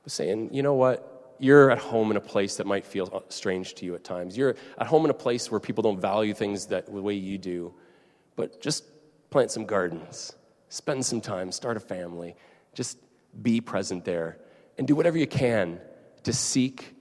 But 0.02 0.12
saying, 0.12 0.52
you 0.52 0.64
know 0.64 0.74
what? 0.74 1.36
You're 1.38 1.70
at 1.70 1.78
home 1.78 2.10
in 2.10 2.18
a 2.18 2.22
place 2.22 2.56
that 2.56 2.66
might 2.66 2.86
feel 2.86 3.24
strange 3.30 3.76
to 3.76 3.86
you 3.86 3.94
at 3.94 4.04
times. 4.04 4.36
You're 4.36 4.56
at 4.80 4.88
home 4.88 5.06
in 5.06 5.12
a 5.12 5.14
place 5.14 5.52
where 5.52 5.60
people 5.60 5.84
don't 5.84 6.02
value 6.02 6.34
things 6.34 6.66
that 6.68 6.88
the 6.88 7.04
way 7.04 7.14
you 7.14 7.38
do. 7.38 7.72
But 8.36 8.62
just 8.62 8.84
plant 9.30 9.52
some 9.52 9.68
gardens, 9.68 10.36
spend 10.70 11.06
some 11.06 11.22
time, 11.22 11.52
start 11.52 11.78
a 11.78 11.80
family, 11.80 12.36
just 12.74 12.98
be 13.42 13.62
present 13.62 14.06
there, 14.06 14.38
and 14.78 14.88
do 14.88 14.96
whatever 14.96 15.18
you 15.18 15.28
can 15.28 15.80
to 16.24 16.34
seek 16.34 16.96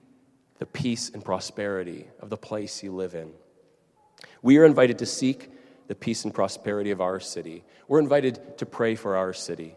the 0.59 0.67
peace 0.67 1.11
and 1.11 1.25
prosperity 1.25 2.07
of 2.21 2.31
the 2.31 2.37
place 2.37 2.83
you 2.83 2.93
live 2.93 3.15
in. 3.15 3.33
We 4.43 4.59
are 4.59 4.65
invited 4.65 4.99
to 4.99 5.07
seek 5.07 5.51
the 5.89 5.95
peace 5.95 6.25
and 6.25 6.33
prosperity 6.33 6.91
of 6.91 7.01
our 7.01 7.21
city. 7.21 7.65
We're 7.89 7.99
invited 7.99 8.59
to 8.59 8.67
pray 8.67 8.95
for 8.95 9.17
our 9.17 9.33
city. 9.33 9.75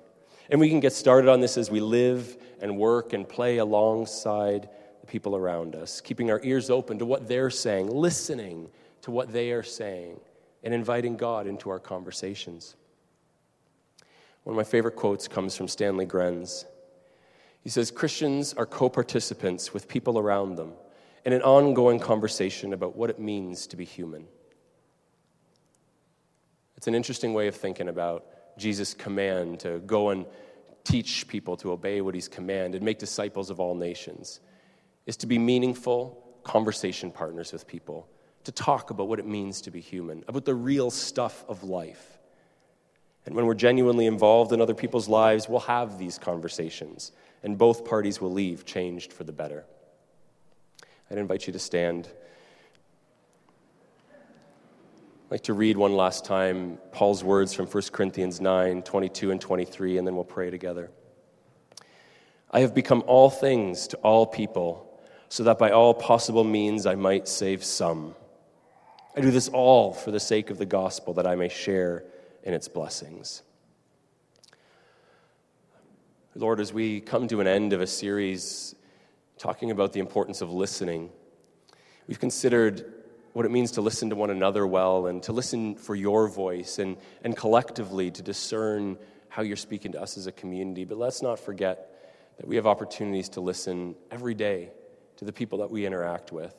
And 0.49 0.59
we 0.59 0.69
can 0.69 0.79
get 0.79 0.93
started 0.93 1.29
on 1.29 1.39
this 1.39 1.57
as 1.57 1.71
we 1.71 1.79
live 1.79 2.37
and 2.61 2.77
work 2.77 3.13
and 3.13 3.27
play 3.27 3.57
alongside 3.57 4.69
the 5.01 5.07
people 5.07 5.35
around 5.35 5.75
us, 5.75 6.01
keeping 6.01 6.31
our 6.31 6.39
ears 6.43 6.69
open 6.69 6.99
to 6.99 7.05
what 7.05 7.27
they're 7.27 7.49
saying, 7.49 7.89
listening 7.89 8.69
to 9.01 9.11
what 9.11 9.31
they 9.33 9.51
are 9.51 9.63
saying, 9.63 10.19
and 10.63 10.73
inviting 10.73 11.17
God 11.17 11.47
into 11.47 11.69
our 11.69 11.79
conversations. 11.79 12.75
One 14.45 14.53
of 14.53 14.57
my 14.57 14.63
favorite 14.63 14.95
quotes 14.95 15.27
comes 15.27 15.57
from 15.57 15.67
Stanley 15.67 16.05
Grenz. 16.05 16.65
He 17.61 17.69
says 17.69 17.89
Christians 17.89 18.53
are 18.53 18.67
co 18.67 18.89
participants 18.89 19.73
with 19.73 19.87
people 19.87 20.19
around 20.19 20.55
them 20.55 20.73
in 21.25 21.33
an 21.33 21.41
ongoing 21.41 21.99
conversation 21.99 22.71
about 22.71 22.95
what 22.95 23.09
it 23.09 23.17
means 23.19 23.65
to 23.67 23.75
be 23.75 23.83
human. 23.83 24.27
It's 26.77 26.85
an 26.85 26.93
interesting 26.93 27.33
way 27.33 27.47
of 27.47 27.55
thinking 27.55 27.89
about 27.89 28.23
Jesus' 28.55 28.93
command 28.93 29.61
to 29.61 29.79
go 29.79 30.11
and 30.11 30.27
teach 30.83 31.27
people 31.27 31.57
to 31.57 31.71
obey 31.71 32.01
what 32.01 32.13
he's 32.13 32.27
commanded, 32.27 32.77
and 32.77 32.85
make 32.85 32.99
disciples 32.99 33.49
of 33.49 33.59
all 33.59 33.73
nations, 33.73 34.41
is 35.07 35.17
to 35.17 35.25
be 35.25 35.39
meaningful 35.39 36.23
conversation 36.43 37.09
partners 37.09 37.51
with 37.51 37.65
people, 37.65 38.07
to 38.43 38.51
talk 38.51 38.91
about 38.91 39.07
what 39.07 39.17
it 39.17 39.25
means 39.25 39.61
to 39.61 39.71
be 39.71 39.81
human, 39.81 40.23
about 40.27 40.45
the 40.45 40.53
real 40.53 40.91
stuff 40.91 41.43
of 41.49 41.63
life. 41.63 42.19
And 43.25 43.35
when 43.35 43.45
we're 43.45 43.55
genuinely 43.55 44.05
involved 44.05 44.51
in 44.51 44.61
other 44.61 44.75
people's 44.75 45.07
lives, 45.07 45.49
we'll 45.49 45.59
have 45.61 45.97
these 45.97 46.17
conversations 46.19 47.11
and 47.45 47.57
both 47.59 47.85
parties 47.85 48.19
will 48.19 48.31
leave 48.31 48.65
changed 48.65 49.13
for 49.13 49.23
the 49.23 49.31
better. 49.31 49.65
I'd 51.09 51.19
invite 51.19 51.45
you 51.45 51.53
to 51.53 51.59
stand. 51.59 52.09
I'd 55.25 55.31
like 55.31 55.43
to 55.43 55.53
read 55.53 55.77
one 55.77 55.93
last 55.95 56.25
time 56.25 56.79
Paul's 56.91 57.23
words 57.23 57.53
from 57.53 57.67
1 57.67 57.83
Corinthians 57.91 58.41
9 58.41 58.81
22 58.81 59.29
and 59.29 59.39
23, 59.39 59.99
and 59.99 60.07
then 60.07 60.15
we'll 60.15 60.23
pray 60.23 60.49
together. 60.49 60.89
I 62.49 62.61
have 62.61 62.73
become 62.73 63.03
all 63.05 63.29
things 63.29 63.87
to 63.89 63.97
all 63.97 64.25
people, 64.25 64.99
so 65.29 65.43
that 65.43 65.59
by 65.59 65.69
all 65.69 65.93
possible 65.93 66.43
means 66.43 66.87
I 66.87 66.95
might 66.95 67.27
save 67.27 67.63
some. 67.63 68.15
I 69.15 69.21
do 69.21 69.29
this 69.29 69.49
all 69.49 69.93
for 69.93 70.09
the 70.09 70.19
sake 70.19 70.49
of 70.49 70.57
the 70.57 70.65
gospel, 70.65 71.13
that 71.13 71.27
I 71.27 71.35
may 71.35 71.49
share 71.49 72.05
in 72.45 72.53
its 72.53 72.67
blessings. 72.67 73.41
Lord, 76.35 76.59
as 76.59 76.71
we 76.71 77.01
come 77.01 77.27
to 77.29 77.41
an 77.41 77.47
end 77.47 77.73
of 77.73 77.81
a 77.81 77.87
series 77.87 78.75
talking 79.37 79.71
about 79.71 79.93
the 79.93 79.99
importance 79.99 80.41
of 80.41 80.51
listening, 80.51 81.09
we've 82.07 82.19
considered 82.19 82.93
what 83.33 83.45
it 83.45 83.51
means 83.51 83.71
to 83.71 83.81
listen 83.81 84.09
to 84.11 84.15
one 84.15 84.29
another 84.29 84.65
well 84.65 85.07
and 85.07 85.23
to 85.23 85.33
listen 85.33 85.75
for 85.75 85.95
your 85.95 86.27
voice 86.27 86.79
and, 86.79 86.97
and 87.23 87.35
collectively 87.35 88.11
to 88.11 88.21
discern 88.21 88.97
how 89.27 89.41
you're 89.41 89.57
speaking 89.57 89.91
to 89.93 90.01
us 90.01 90.17
as 90.17 90.27
a 90.27 90.31
community. 90.31 90.85
But 90.85 90.97
let's 90.97 91.21
not 91.21 91.39
forget 91.39 91.89
that 92.37 92.47
we 92.47 92.57
have 92.57 92.67
opportunities 92.67 93.29
to 93.29 93.41
listen 93.41 93.95
every 94.11 94.33
day 94.33 94.71
to 95.17 95.25
the 95.25 95.33
people 95.33 95.59
that 95.59 95.71
we 95.71 95.85
interact 95.85 96.31
with. 96.31 96.55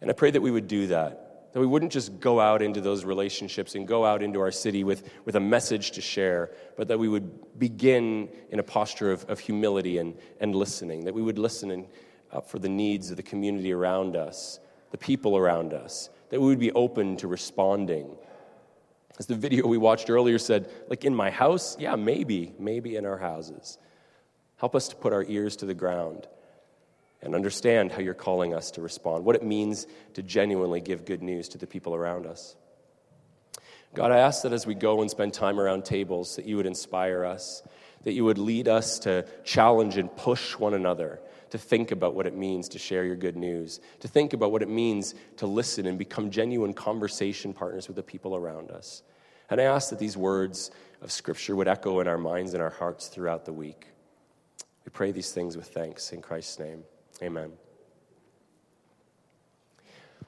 And 0.00 0.10
I 0.10 0.14
pray 0.14 0.30
that 0.30 0.40
we 0.40 0.50
would 0.50 0.68
do 0.68 0.88
that 0.88 1.33
that 1.54 1.60
we 1.60 1.66
wouldn't 1.66 1.92
just 1.92 2.18
go 2.18 2.40
out 2.40 2.62
into 2.62 2.80
those 2.80 3.04
relationships 3.04 3.76
and 3.76 3.86
go 3.86 4.04
out 4.04 4.24
into 4.24 4.40
our 4.40 4.50
city 4.50 4.82
with, 4.82 5.08
with 5.24 5.36
a 5.36 5.40
message 5.40 5.92
to 5.92 6.00
share, 6.00 6.50
but 6.76 6.88
that 6.88 6.98
we 6.98 7.06
would 7.06 7.30
begin 7.60 8.28
in 8.50 8.58
a 8.58 8.62
posture 8.62 9.12
of, 9.12 9.24
of 9.30 9.38
humility 9.38 9.98
and, 9.98 10.18
and 10.40 10.52
listening, 10.52 11.04
that 11.04 11.14
we 11.14 11.22
would 11.22 11.38
listen 11.38 11.86
uh, 12.32 12.40
for 12.40 12.58
the 12.58 12.68
needs 12.68 13.12
of 13.12 13.16
the 13.16 13.22
community 13.22 13.72
around 13.72 14.16
us, 14.16 14.58
the 14.90 14.98
people 14.98 15.36
around 15.36 15.72
us, 15.72 16.10
that 16.30 16.40
we 16.40 16.48
would 16.48 16.58
be 16.58 16.72
open 16.72 17.16
to 17.16 17.28
responding. 17.28 18.16
As 19.20 19.26
the 19.26 19.36
video 19.36 19.68
we 19.68 19.78
watched 19.78 20.10
earlier 20.10 20.40
said, 20.40 20.68
like 20.88 21.04
in 21.04 21.14
my 21.14 21.30
house, 21.30 21.76
yeah, 21.78 21.94
maybe, 21.94 22.52
maybe 22.58 22.96
in 22.96 23.06
our 23.06 23.18
houses. 23.18 23.78
Help 24.56 24.74
us 24.74 24.88
to 24.88 24.96
put 24.96 25.12
our 25.12 25.24
ears 25.28 25.54
to 25.58 25.66
the 25.66 25.74
ground 25.74 26.26
and 27.24 27.34
understand 27.34 27.90
how 27.90 28.00
you're 28.00 28.14
calling 28.14 28.54
us 28.54 28.70
to 28.72 28.82
respond, 28.82 29.24
what 29.24 29.34
it 29.34 29.42
means 29.42 29.86
to 30.14 30.22
genuinely 30.22 30.80
give 30.80 31.04
good 31.04 31.22
news 31.22 31.48
to 31.48 31.58
the 31.58 31.66
people 31.66 31.94
around 31.94 32.26
us. 32.26 32.54
God, 33.94 34.10
I 34.10 34.18
ask 34.18 34.42
that 34.42 34.52
as 34.52 34.66
we 34.66 34.74
go 34.74 35.00
and 35.00 35.10
spend 35.10 35.32
time 35.32 35.58
around 35.58 35.84
tables, 35.84 36.36
that 36.36 36.46
you 36.46 36.56
would 36.56 36.66
inspire 36.66 37.24
us, 37.24 37.62
that 38.02 38.12
you 38.12 38.24
would 38.24 38.38
lead 38.38 38.68
us 38.68 38.98
to 39.00 39.24
challenge 39.44 39.96
and 39.96 40.14
push 40.14 40.58
one 40.58 40.74
another 40.74 41.20
to 41.50 41.58
think 41.58 41.92
about 41.92 42.14
what 42.14 42.26
it 42.26 42.36
means 42.36 42.68
to 42.70 42.78
share 42.80 43.04
your 43.04 43.14
good 43.14 43.36
news, 43.36 43.80
to 44.00 44.08
think 44.08 44.32
about 44.32 44.50
what 44.50 44.62
it 44.62 44.68
means 44.68 45.14
to 45.36 45.46
listen 45.46 45.86
and 45.86 45.96
become 45.96 46.30
genuine 46.30 46.74
conversation 46.74 47.52
partners 47.52 47.86
with 47.86 47.96
the 47.96 48.02
people 48.02 48.34
around 48.34 48.72
us. 48.72 49.04
And 49.48 49.60
I 49.60 49.64
ask 49.64 49.90
that 49.90 50.00
these 50.00 50.16
words 50.16 50.72
of 51.00 51.12
Scripture 51.12 51.54
would 51.54 51.68
echo 51.68 52.00
in 52.00 52.08
our 52.08 52.18
minds 52.18 52.54
and 52.54 52.62
our 52.62 52.70
hearts 52.70 53.06
throughout 53.06 53.44
the 53.44 53.52
week. 53.52 53.86
We 54.84 54.90
pray 54.90 55.12
these 55.12 55.30
things 55.30 55.56
with 55.56 55.68
thanks 55.68 56.12
in 56.12 56.20
Christ's 56.20 56.58
name. 56.58 56.82
Amen. 57.22 57.52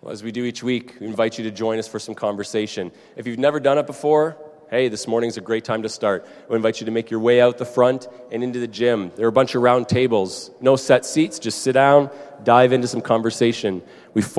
Well, 0.00 0.12
as 0.12 0.22
we 0.22 0.30
do 0.30 0.44
each 0.44 0.62
week, 0.62 0.96
we 1.00 1.06
invite 1.06 1.36
you 1.38 1.44
to 1.44 1.50
join 1.50 1.78
us 1.78 1.88
for 1.88 1.98
some 1.98 2.14
conversation. 2.14 2.92
If 3.16 3.26
you've 3.26 3.38
never 3.38 3.58
done 3.58 3.78
it 3.78 3.86
before, 3.86 4.36
hey, 4.70 4.88
this 4.88 5.08
morning's 5.08 5.36
a 5.36 5.40
great 5.40 5.64
time 5.64 5.82
to 5.82 5.88
start. 5.88 6.26
We 6.48 6.56
invite 6.56 6.80
you 6.80 6.86
to 6.86 6.92
make 6.92 7.10
your 7.10 7.20
way 7.20 7.40
out 7.40 7.58
the 7.58 7.64
front 7.64 8.06
and 8.30 8.44
into 8.44 8.60
the 8.60 8.68
gym. 8.68 9.10
There 9.16 9.26
are 9.26 9.28
a 9.28 9.32
bunch 9.32 9.54
of 9.54 9.62
round 9.62 9.88
tables, 9.88 10.50
no 10.60 10.76
set 10.76 11.04
seats, 11.04 11.38
just 11.38 11.62
sit 11.62 11.72
down, 11.72 12.10
dive 12.44 12.72
into 12.72 12.86
some 12.86 13.00
conversation. 13.00 13.82